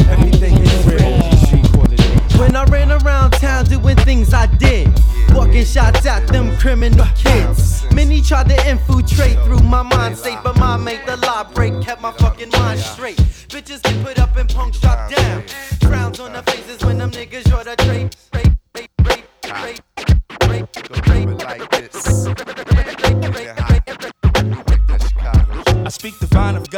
Everything 0.09 0.59
is 0.59 0.87
real. 0.87 2.39
When 2.39 2.57
I 2.57 2.65
ran 2.65 2.91
around 2.91 3.33
town 3.33 3.65
doing 3.67 3.97
things 3.97 4.35
I 4.35 4.47
did, 4.47 4.89
walking 5.33 5.65
shots 5.65 6.07
at 6.07 6.27
them 6.29 6.57
criminal 6.59 7.07
kids. 7.15 7.85
Many 7.93 8.21
tried 8.23 8.49
to 8.49 8.69
infiltrate 8.69 9.39
through 9.45 9.61
my 9.61 9.83
mind 9.83 10.17
state, 10.17 10.39
but 10.43 10.57
mine 10.59 10.85
made 10.85 11.01
the 11.07 11.17
law 11.19 11.45
break, 11.45 11.81
kept 11.81 12.03
my 12.03 12.13
fucking 12.13 12.51
mind 12.51 12.81
straight. 12.81 13.17
Bitches 13.49 13.83
get 13.83 14.05
put 14.05 14.19
up 14.19 14.37
and 14.37 14.49
punk 14.49 14.75
shot 14.75 15.11
down. 15.11 15.43
Frowns 15.81 16.21
on 16.21 16.33
their 16.33 16.43
faces 16.43 16.85
when 16.85 16.99
them 16.99 17.11
niggas 17.11 17.45
draw 17.45 17.63
the 17.63 17.77
trade. 17.77 18.17
Rape, 18.35 18.53
rape, 18.75 18.91
rape, 19.05 19.25
rape, 19.63 19.81
rape, 20.49 21.07
rape, 21.09 21.43
like 21.45 21.71
this. 21.71 22.27
I 22.27 22.48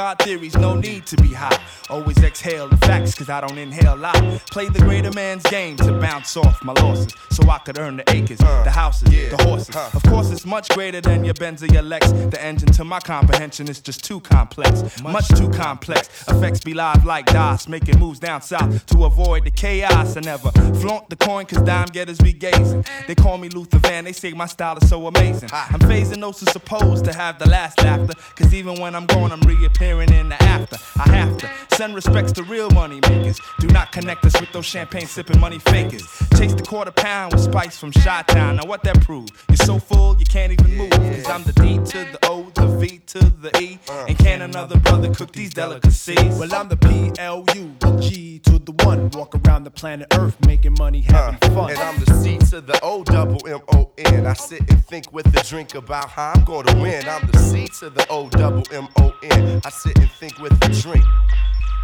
God 0.00 0.18
theories, 0.20 0.56
no 0.56 0.74
need 0.76 1.04
to 1.08 1.16
be 1.18 1.28
high. 1.28 1.60
Always 1.90 2.16
exhale 2.22 2.68
the 2.68 2.78
facts, 2.78 3.14
cause 3.14 3.28
I 3.28 3.42
don't 3.42 3.58
inhale 3.58 3.96
lie. 3.96 4.40
Play 4.50 4.70
the 4.70 4.78
greater 4.78 5.12
man's 5.12 5.42
game 5.42 5.76
to 5.76 5.92
bounce 6.00 6.38
off 6.38 6.64
my 6.64 6.72
losses, 6.72 7.12
so 7.32 7.46
I 7.50 7.58
could 7.58 7.78
earn 7.78 7.98
the 7.98 8.10
acres, 8.10 8.40
uh, 8.40 8.62
the 8.64 8.70
houses, 8.70 9.10
the 9.10 9.36
horses. 9.42 9.76
Of 9.76 10.02
course, 10.04 10.30
it's 10.30 10.46
much 10.46 10.70
greater 10.70 11.02
than 11.02 11.22
your 11.22 11.34
Benz 11.34 11.62
or 11.62 11.66
your 11.66 11.82
Lex. 11.82 12.10
The 12.12 12.42
engine 12.42 12.70
to 12.72 12.84
my 12.84 13.00
comprehension 13.00 13.68
is 13.68 13.78
just 13.78 14.02
too 14.02 14.20
complex, 14.20 15.02
much 15.02 15.28
too 15.28 15.50
complex. 15.50 16.08
Effects 16.28 16.60
be 16.60 16.72
live 16.72 17.04
like 17.04 17.26
DOS, 17.26 17.68
making 17.68 17.98
moves 17.98 18.20
down 18.20 18.40
south 18.40 18.86
to 18.86 19.04
avoid 19.04 19.44
the 19.44 19.50
chaos. 19.50 20.16
I 20.16 20.20
never 20.20 20.50
flaunt 20.80 21.10
the 21.10 21.16
coin, 21.16 21.44
cause 21.44 21.60
dime 21.60 21.88
getters 21.88 22.18
be 22.18 22.32
gazing. 22.32 22.86
They 23.06 23.14
call 23.14 23.36
me 23.36 23.50
Luther 23.50 23.80
Van, 23.80 24.04
they 24.04 24.12
say 24.12 24.32
my 24.32 24.46
style 24.46 24.78
is 24.78 24.88
so 24.88 25.08
amazing. 25.08 25.50
I'm 25.52 25.80
phasing 25.80 26.22
those 26.22 26.40
who 26.40 26.46
supposed 26.46 27.04
to 27.04 27.12
have 27.12 27.38
the 27.38 27.50
last 27.50 27.82
laughter, 27.82 28.14
cause 28.34 28.54
even 28.54 28.80
when 28.80 28.94
I'm 28.94 29.04
gone, 29.04 29.30
I'm 29.30 29.42
reappearing 29.42 29.89
in 29.98 30.28
the 30.28 30.42
after. 30.42 30.76
I 30.96 31.08
have 31.16 31.36
to 31.38 31.50
send 31.74 31.94
respects 31.94 32.32
to 32.32 32.42
real 32.44 32.70
money 32.70 33.00
makers. 33.08 33.40
Do 33.58 33.66
not 33.68 33.90
connect 33.92 34.24
us 34.24 34.38
with 34.40 34.52
those 34.52 34.66
champagne 34.66 35.06
sipping 35.06 35.40
money 35.40 35.58
fakers. 35.58 36.06
Chase 36.38 36.54
the 36.54 36.62
quarter 36.62 36.92
pound 36.92 37.32
with 37.32 37.42
spice 37.42 37.78
from 37.78 37.90
Chi 37.92 38.22
Town. 38.28 38.56
Now, 38.56 38.66
what 38.66 38.82
that 38.84 39.00
prove? 39.00 39.28
You're 39.48 39.56
so 39.56 39.78
full, 39.78 40.16
you 40.18 40.26
can't 40.26 40.52
even 40.52 40.76
move. 40.76 40.90
Cause 40.90 41.28
I'm 41.28 41.42
the 41.42 41.52
D 41.52 41.76
to 41.78 41.98
the 42.12 42.18
O, 42.24 42.50
the 42.54 42.66
V 42.78 42.98
to 42.98 43.18
the 43.18 43.50
E. 43.60 43.78
Uh. 43.88 44.06
And 44.08 44.18
can 44.18 44.42
another 44.42 44.78
brother 44.78 45.12
cook 45.12 45.32
these 45.32 45.52
delicacies? 45.52 46.38
Well, 46.38 46.54
I'm 46.54 46.68
the 46.68 46.76
P 46.76 47.12
L 47.18 47.44
U, 47.54 47.74
the 47.80 47.98
G 48.00 48.38
to 48.40 48.58
the 48.58 48.72
one. 48.84 49.10
Walk 49.10 49.34
around 49.46 49.64
the 49.64 49.70
planet 49.70 50.06
Earth 50.14 50.36
making 50.46 50.74
money, 50.78 51.04
uh. 51.08 51.32
having 51.32 51.54
fun. 51.54 51.70
And 51.70 51.78
I'm 51.78 51.98
the 52.04 52.14
C 52.14 52.38
to 52.50 52.60
the 52.60 52.78
O 52.82 53.02
double 53.04 53.46
M 53.46 53.60
O 53.72 53.90
N. 53.98 54.26
I 54.26 54.34
sit 54.34 54.60
and 54.70 54.84
think 54.84 55.12
with 55.12 55.26
a 55.36 55.42
drink 55.48 55.74
about 55.74 56.08
how 56.10 56.32
I'm 56.34 56.44
gonna 56.44 56.80
win. 56.80 57.08
I'm 57.08 57.26
the 57.30 57.38
C 57.38 57.66
to 57.80 57.90
the 57.90 58.06
O 58.10 58.28
double 58.28 58.64
M 58.72 58.88
O 58.98 59.14
N. 59.22 59.60
I 59.64 59.70
sit 59.80 59.98
and 59.98 60.10
think 60.10 60.38
with 60.38 60.52
a 60.62 60.68
drink. 60.82 61.04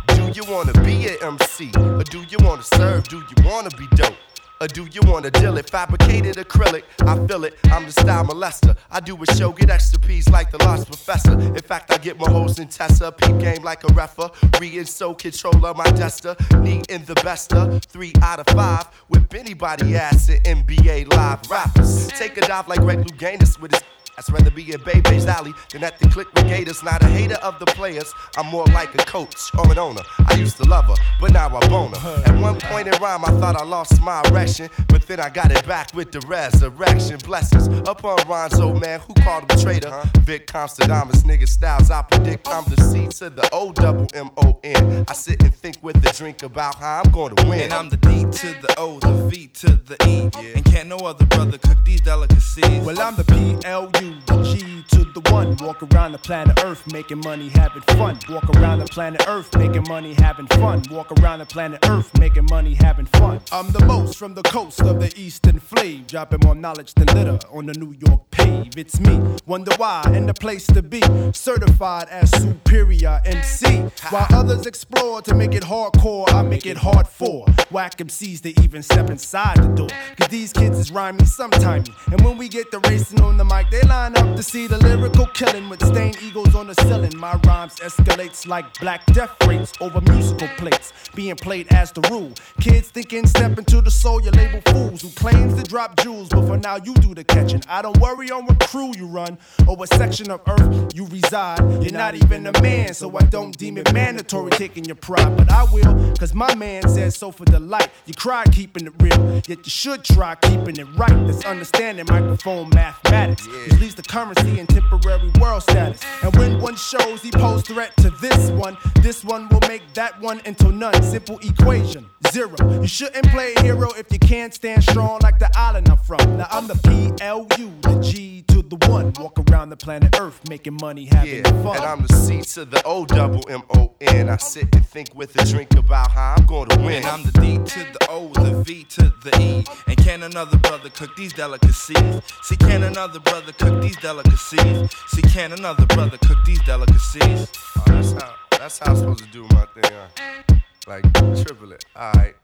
Do 0.08 0.30
you 0.34 0.44
wanna 0.52 0.72
be 0.84 1.08
an 1.08 1.16
MC? 1.22 1.70
Or 1.78 2.04
do 2.04 2.22
you 2.28 2.36
wanna 2.40 2.62
serve? 2.62 3.08
Do 3.08 3.18
you 3.18 3.44
wanna 3.44 3.70
be 3.70 3.86
dope? 3.96 4.14
Or 4.60 4.66
do 4.66 4.86
you 4.92 5.00
wanna 5.04 5.30
deal 5.30 5.56
it? 5.56 5.70
Fabricated 5.70 6.36
acrylic, 6.36 6.82
I 7.06 7.26
feel 7.26 7.44
it. 7.44 7.58
I'm 7.64 7.86
the 7.86 7.92
style 7.92 8.24
molester. 8.24 8.76
I 8.90 9.00
do 9.00 9.16
a 9.22 9.26
show, 9.34 9.52
get 9.52 9.70
extra 9.70 9.98
P's 9.98 10.28
like 10.28 10.50
the 10.50 10.58
lost 10.58 10.86
professor. 10.88 11.32
In 11.32 11.62
fact, 11.62 11.90
I 11.90 11.96
get 11.96 12.18
my 12.18 12.30
hoes 12.30 12.58
in 12.58 12.68
Tessa. 12.68 13.12
Peep 13.12 13.38
game 13.38 13.62
like 13.62 13.82
a 13.84 13.92
referee 13.94 14.78
and 14.78 14.88
so 14.88 15.14
controller 15.14 15.72
my 15.72 15.90
duster. 15.92 16.36
Need 16.60 16.90
in 16.90 17.02
the 17.06 17.14
bester, 17.24 17.80
three 17.88 18.12
out 18.22 18.40
of 18.40 18.46
five. 18.54 18.86
Whip 19.08 19.32
anybody 19.34 19.96
ass 19.96 20.28
in 20.28 20.42
NBA 20.42 21.10
live 21.12 21.50
rappers. 21.50 22.08
Take 22.08 22.36
a 22.36 22.42
dive 22.42 22.68
like 22.68 22.80
Greg 22.80 22.98
Louganis 22.98 23.58
with 23.58 23.72
his 23.72 23.82
I'd 24.18 24.32
rather 24.32 24.50
be 24.50 24.72
in 24.72 24.80
Bebe's 24.80 25.26
alley 25.26 25.52
than 25.70 25.84
at 25.84 25.98
the 25.98 26.08
click 26.08 26.32
with 26.34 26.46
Gators. 26.46 26.82
Not 26.82 27.02
a 27.02 27.06
hater 27.06 27.36
of 27.36 27.58
the 27.58 27.66
players, 27.66 28.12
I'm 28.36 28.46
more 28.46 28.66
like 28.66 28.94
a 28.94 28.98
coach 28.98 29.36
or 29.58 29.70
an 29.70 29.78
owner. 29.78 30.02
I 30.26 30.34
used 30.34 30.56
to 30.58 30.64
love 30.64 30.86
her, 30.86 30.94
but 31.20 31.32
now 31.32 31.54
I 31.54 31.68
bone 31.68 31.92
her. 31.92 32.22
At 32.26 32.40
one 32.40 32.58
point 32.60 32.88
in 32.88 32.94
rhyme, 33.00 33.24
I 33.24 33.30
thought 33.40 33.56
I 33.56 33.64
lost 33.64 34.00
my 34.00 34.22
erection, 34.26 34.68
but 34.88 35.06
then 35.06 35.20
I 35.20 35.28
got 35.28 35.52
it 35.52 35.66
back 35.66 35.94
with 35.94 36.12
the 36.12 36.20
resurrection. 36.20 37.18
Blessings 37.24 37.66
upon 37.88 38.18
Ronzo, 38.20 38.80
man, 38.80 39.00
who 39.00 39.14
called 39.22 39.50
him 39.50 39.58
traitor? 39.58 39.92
Vic 40.20 40.46
Constadamus, 40.46 41.22
nigga 41.22 41.48
styles, 41.48 41.90
I 41.90 42.02
predict 42.02 42.48
I'm 42.48 42.64
the 42.64 42.80
C 42.82 43.06
to 43.18 43.30
the 43.30 43.48
O 43.52 43.72
double 43.72 44.06
M 44.14 44.30
O 44.36 44.58
N. 44.64 45.04
I 45.08 45.12
sit 45.12 45.42
and 45.42 45.54
think 45.54 45.76
with 45.82 46.04
a 46.04 46.12
drink 46.12 46.42
about 46.42 46.76
how 46.76 47.02
I'm 47.04 47.10
going 47.12 47.34
to 47.36 47.48
win. 47.48 47.60
And 47.60 47.72
I'm 47.72 47.88
the 47.88 47.96
D 47.96 48.24
to 48.24 48.46
the 48.62 48.74
O, 48.78 48.98
the 49.00 49.28
V 49.28 49.48
to 49.48 49.66
the 49.68 49.96
E. 50.06 50.30
And 50.54 50.64
can't 50.64 50.88
no 50.88 50.96
other 50.98 51.26
brother 51.26 51.58
cook 51.58 51.84
these 51.84 52.00
delicacies. 52.00 52.84
Well, 52.84 53.00
I'm 53.00 53.16
the 53.16 53.24
P 53.24 53.58
L 53.64 53.90
U, 54.00 54.05
the 54.26 54.42
G 54.42 54.84
to 54.90 55.04
the 55.04 55.20
one. 55.32 55.56
Walk 55.56 55.82
around 55.82 56.12
the 56.12 56.18
planet 56.18 56.62
Earth 56.64 56.82
making 56.92 57.20
money, 57.20 57.48
having 57.48 57.82
fun. 57.82 58.18
Walk 58.28 58.48
around 58.56 58.80
the 58.80 58.86
planet 58.86 59.24
Earth 59.28 59.54
making 59.56 59.84
money, 59.88 60.14
having 60.14 60.46
fun. 60.48 60.82
Walk 60.90 61.12
around 61.20 61.40
the 61.40 61.46
planet 61.46 61.86
Earth 61.88 62.16
making 62.18 62.46
money, 62.50 62.74
having 62.74 63.06
fun. 63.06 63.40
I'm 63.52 63.70
the 63.72 63.84
most 63.84 64.16
from 64.18 64.34
the 64.34 64.42
coast 64.42 64.80
of 64.80 65.00
the 65.00 65.12
eastern 65.18 65.58
flame, 65.58 66.04
dropping 66.06 66.40
more 66.44 66.54
knowledge 66.54 66.94
than 66.94 67.06
litter 67.06 67.38
on 67.52 67.66
the 67.66 67.74
New 67.74 67.94
York 68.06 68.30
pave. 68.30 68.76
It's 68.76 69.00
me, 69.00 69.20
wonder 69.46 69.72
why, 69.76 70.02
and 70.06 70.28
the 70.28 70.34
place 70.34 70.66
to 70.68 70.82
be. 70.82 71.02
Certified 71.32 72.08
as 72.08 72.30
superior 72.30 73.20
MC. 73.24 73.80
While 74.10 74.26
others 74.30 74.66
explore 74.66 75.22
to 75.22 75.34
make 75.34 75.54
it 75.54 75.62
hardcore, 75.62 76.32
I 76.32 76.42
make 76.42 76.66
it 76.66 76.76
hard 76.76 77.08
for 77.08 77.46
whack 77.70 77.96
MCs 77.98 78.40
to 78.42 78.62
even 78.62 78.82
step 78.82 79.10
inside 79.10 79.56
the 79.58 79.68
door. 79.68 79.88
Cause 80.18 80.28
these 80.28 80.52
kids 80.52 80.78
is 80.78 80.90
rhyming 80.90 81.26
sometime. 81.26 81.84
And 82.12 82.20
when 82.22 82.38
we 82.38 82.48
get 82.48 82.70
the 82.70 82.78
racing 82.80 83.20
on 83.20 83.36
the 83.36 83.44
mic, 83.44 83.70
they 83.70 83.82
line 83.96 84.16
up 84.16 84.36
to 84.36 84.42
see 84.42 84.66
the 84.66 84.76
Lyrical 84.78 85.26
killing 85.28 85.68
with 85.70 85.82
stained 85.84 86.18
egos 86.22 86.54
on 86.54 86.66
the 86.66 86.74
ceiling. 86.82 87.16
My 87.16 87.34
rhymes 87.46 87.76
escalates 87.76 88.46
like 88.46 88.66
black 88.78 89.06
death 89.06 89.34
rates 89.46 89.72
over 89.80 90.00
musical 90.12 90.48
plates. 90.58 90.92
Being 91.14 91.36
played 91.36 91.66
as 91.72 91.92
the 91.92 92.02
rule. 92.10 92.32
Kids 92.60 92.88
thinking 92.88 93.26
step 93.26 93.58
into 93.58 93.80
the 93.80 93.90
soul, 93.90 94.20
you 94.22 94.30
label 94.32 94.60
fools 94.72 95.00
who 95.00 95.10
claims 95.22 95.54
to 95.54 95.62
drop 95.62 95.90
jewels, 96.02 96.28
but 96.28 96.46
for 96.46 96.58
now 96.58 96.76
you 96.76 96.92
do 97.06 97.14
the 97.14 97.24
catching. 97.24 97.62
I 97.68 97.80
don't 97.80 97.98
worry 97.98 98.30
on 98.30 98.44
what 98.46 98.58
crew 98.60 98.92
you 98.98 99.06
run 99.06 99.38
or 99.66 99.76
what 99.76 99.88
section 99.94 100.30
of 100.30 100.40
earth 100.46 100.94
you 100.94 101.06
reside. 101.06 101.60
You're 101.82 101.98
not 102.04 102.14
even 102.14 102.46
a 102.46 102.60
man, 102.60 102.92
so 102.92 103.16
I 103.16 103.22
don't 103.36 103.56
deem 103.56 103.78
it 103.78 103.90
mandatory 103.94 104.50
taking 104.50 104.84
your 104.84 104.96
pride. 104.96 105.36
But 105.38 105.50
I 105.50 105.64
will, 105.72 105.94
cause 106.20 106.34
my 106.34 106.54
man 106.54 106.82
says 106.88 107.16
so 107.16 107.30
for 107.30 107.46
delight. 107.46 107.90
You 108.04 108.14
cry 108.14 108.44
keeping 108.58 108.86
it 108.86 108.94
real, 109.00 109.42
yet 109.46 109.60
you 109.66 109.72
should 109.82 110.04
try 110.04 110.34
keeping 110.34 110.76
it 110.76 110.88
right. 110.96 111.18
That's 111.26 111.44
understanding 111.46 112.04
microphone 112.08 112.68
mathematics, 112.70 113.46
which 113.46 113.85
leads 113.86 113.94
the 113.94 114.02
currency 114.02 114.58
and 114.58 114.68
temporary 114.68 115.30
world 115.40 115.62
status. 115.62 116.00
And 116.24 116.34
when 116.36 116.60
one 116.60 116.74
shows 116.74 117.22
he 117.22 117.30
posed 117.30 117.66
threat 117.66 117.96
to 117.98 118.10
this 118.20 118.50
one, 118.50 118.76
this 119.00 119.24
one 119.24 119.48
will 119.48 119.60
make 119.68 119.82
that 119.94 120.20
one 120.20 120.40
into 120.44 120.72
none. 120.72 121.00
Simple 121.04 121.38
equation, 121.38 122.04
zero. 122.32 122.56
You 122.80 122.88
shouldn't 122.88 123.28
play 123.28 123.54
a 123.54 123.62
hero 123.62 123.90
if 123.96 124.10
you 124.10 124.18
can't 124.18 124.52
stand 124.52 124.82
strong 124.82 125.20
like 125.22 125.38
the 125.38 125.50
island 125.56 125.88
I'm 125.88 125.98
from. 125.98 126.36
Now 126.36 126.48
I'm 126.50 126.66
the 126.66 126.74
PLU, 126.74 127.70
the 127.82 128.00
G 128.02 128.42
to 128.48 128.62
the 128.62 128.76
one. 128.90 129.12
Walk 129.20 129.38
around 129.50 129.70
the 129.70 129.76
planet 129.76 130.18
Earth 130.18 130.40
making 130.48 130.78
money, 130.80 131.04
having 131.06 131.44
Yeah, 131.44 131.62
fun. 131.62 131.76
and 131.76 131.84
I'm 131.84 132.02
the 132.06 132.12
C 132.14 132.42
to 132.54 132.64
the 132.64 132.82
O 132.84 133.06
double 133.06 133.48
M 133.48 133.62
O 133.76 133.94
N. 134.00 134.28
I 134.28 134.36
sit 134.38 134.74
and 134.74 134.84
think 134.84 135.14
with 135.14 135.40
a 135.40 135.44
drink 135.44 135.72
about 135.76 136.10
how 136.10 136.34
I'm 136.36 136.46
going 136.46 136.68
to 136.70 136.76
win. 136.80 136.96
And 136.96 137.06
I'm 137.06 137.22
the 137.22 137.32
D 137.40 137.58
to 137.58 137.78
the 137.92 138.06
O, 138.10 138.28
the 138.32 138.62
V 138.64 138.82
to 138.84 139.12
the 139.22 139.38
E. 139.40 139.64
And 139.86 139.96
can 139.96 140.24
another 140.24 140.56
brother 140.58 140.90
cook 140.90 141.14
these 141.16 141.32
delicacies? 141.32 142.20
See, 142.42 142.56
can 142.56 142.82
another 142.82 143.20
brother 143.20 143.52
cook 143.52 143.75
cook 143.76 143.82
these 143.82 143.96
delicacies. 143.96 144.90
See, 145.08 145.22
can 145.22 145.52
another 145.52 145.86
brother 145.86 146.18
cook 146.18 146.38
these 146.44 146.62
delicacies? 146.64 147.48
Oh, 147.78 147.84
that's 147.86 148.12
how 148.12 148.34
that's 148.58 148.78
how 148.78 148.92
I'm 148.92 148.96
supposed 148.96 149.24
to 149.24 149.30
do 149.30 149.42
my 149.52 149.66
thing. 149.66 149.92
Huh? 149.92 150.56
Like 150.86 151.12
triple 151.44 151.72
it. 151.72 151.84
Alright. 151.96 152.34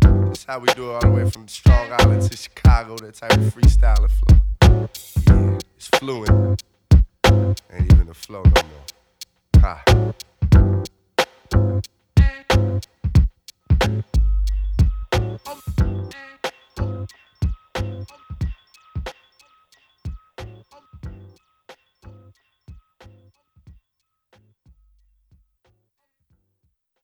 That's 0.00 0.44
how 0.44 0.58
we 0.58 0.68
do 0.74 0.90
it 0.90 0.94
all 0.94 1.00
the 1.00 1.10
way 1.10 1.30
from 1.30 1.46
Strong 1.48 1.92
Island 1.92 2.22
to 2.30 2.36
Chicago, 2.36 2.96
that 2.98 3.14
type 3.14 3.32
of 3.32 3.54
freestyling 3.54 4.10
flow. 4.10 4.88
Yeah, 5.26 5.58
it's 5.76 5.88
fluent. 5.88 6.62
Ain't 7.72 7.92
even 7.92 8.08
a 8.08 8.14
flow 8.14 8.42
no 8.42 8.62
more. 8.62 9.62
Ha. 9.62 9.82
Oh. 15.48 15.75